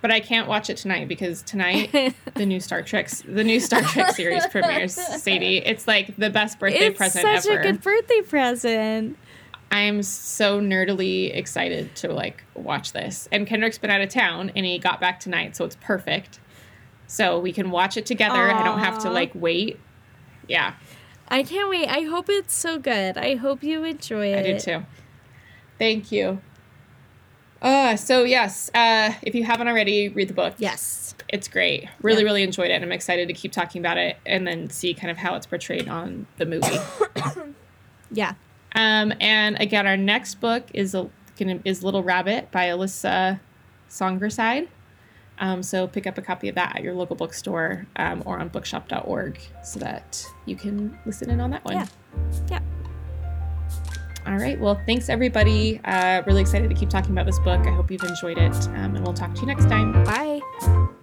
[0.03, 3.83] But I can't watch it tonight because tonight the new Star Trek the new Star
[3.83, 4.95] Trek series premieres.
[4.95, 7.41] Sadie, it's like the best birthday it's present such ever.
[7.41, 9.17] Such a good birthday present.
[9.71, 13.29] I'm so nerdily excited to like watch this.
[13.33, 16.39] And Kendrick's been out of town and he got back tonight, so it's perfect.
[17.09, 18.51] So we can watch it together.
[18.51, 19.79] I don't have to like wait.
[20.49, 20.75] Yeah,
[21.29, 21.89] I can't wait.
[21.89, 23.17] I hope it's so good.
[23.17, 24.39] I hope you enjoy it.
[24.39, 24.87] I do too.
[25.79, 26.41] Thank you.
[27.67, 30.55] Uh, so yes, uh, if you haven't already, read the book.
[30.59, 31.15] Yes.
[31.29, 31.89] It's great.
[32.01, 32.27] Really, Yeah.
[32.27, 32.75] really enjoyed it.
[32.75, 35.47] And I'm excited to keep talking about it and then see kind of how it's
[35.47, 36.79] portrayed on the movie.
[38.13, 38.35] Yeah.
[38.77, 41.11] Um, and again, our next book is a,
[41.65, 43.41] is Little Rabbit by Alyssa
[43.91, 44.69] Songsiri.
[45.39, 48.49] Um, so pick up a copy of that at your local bookstore um, or on
[48.49, 51.75] bookshop.org so that you can listen in on that one.
[51.75, 51.87] Yeah.
[52.49, 52.61] Yeah.
[54.27, 54.59] All right.
[54.59, 55.81] Well, thanks everybody.
[55.85, 57.65] Uh, really excited to keep talking about this book.
[57.67, 59.93] I hope you've enjoyed it, um, and we'll talk to you next time.
[60.05, 60.97] Bye.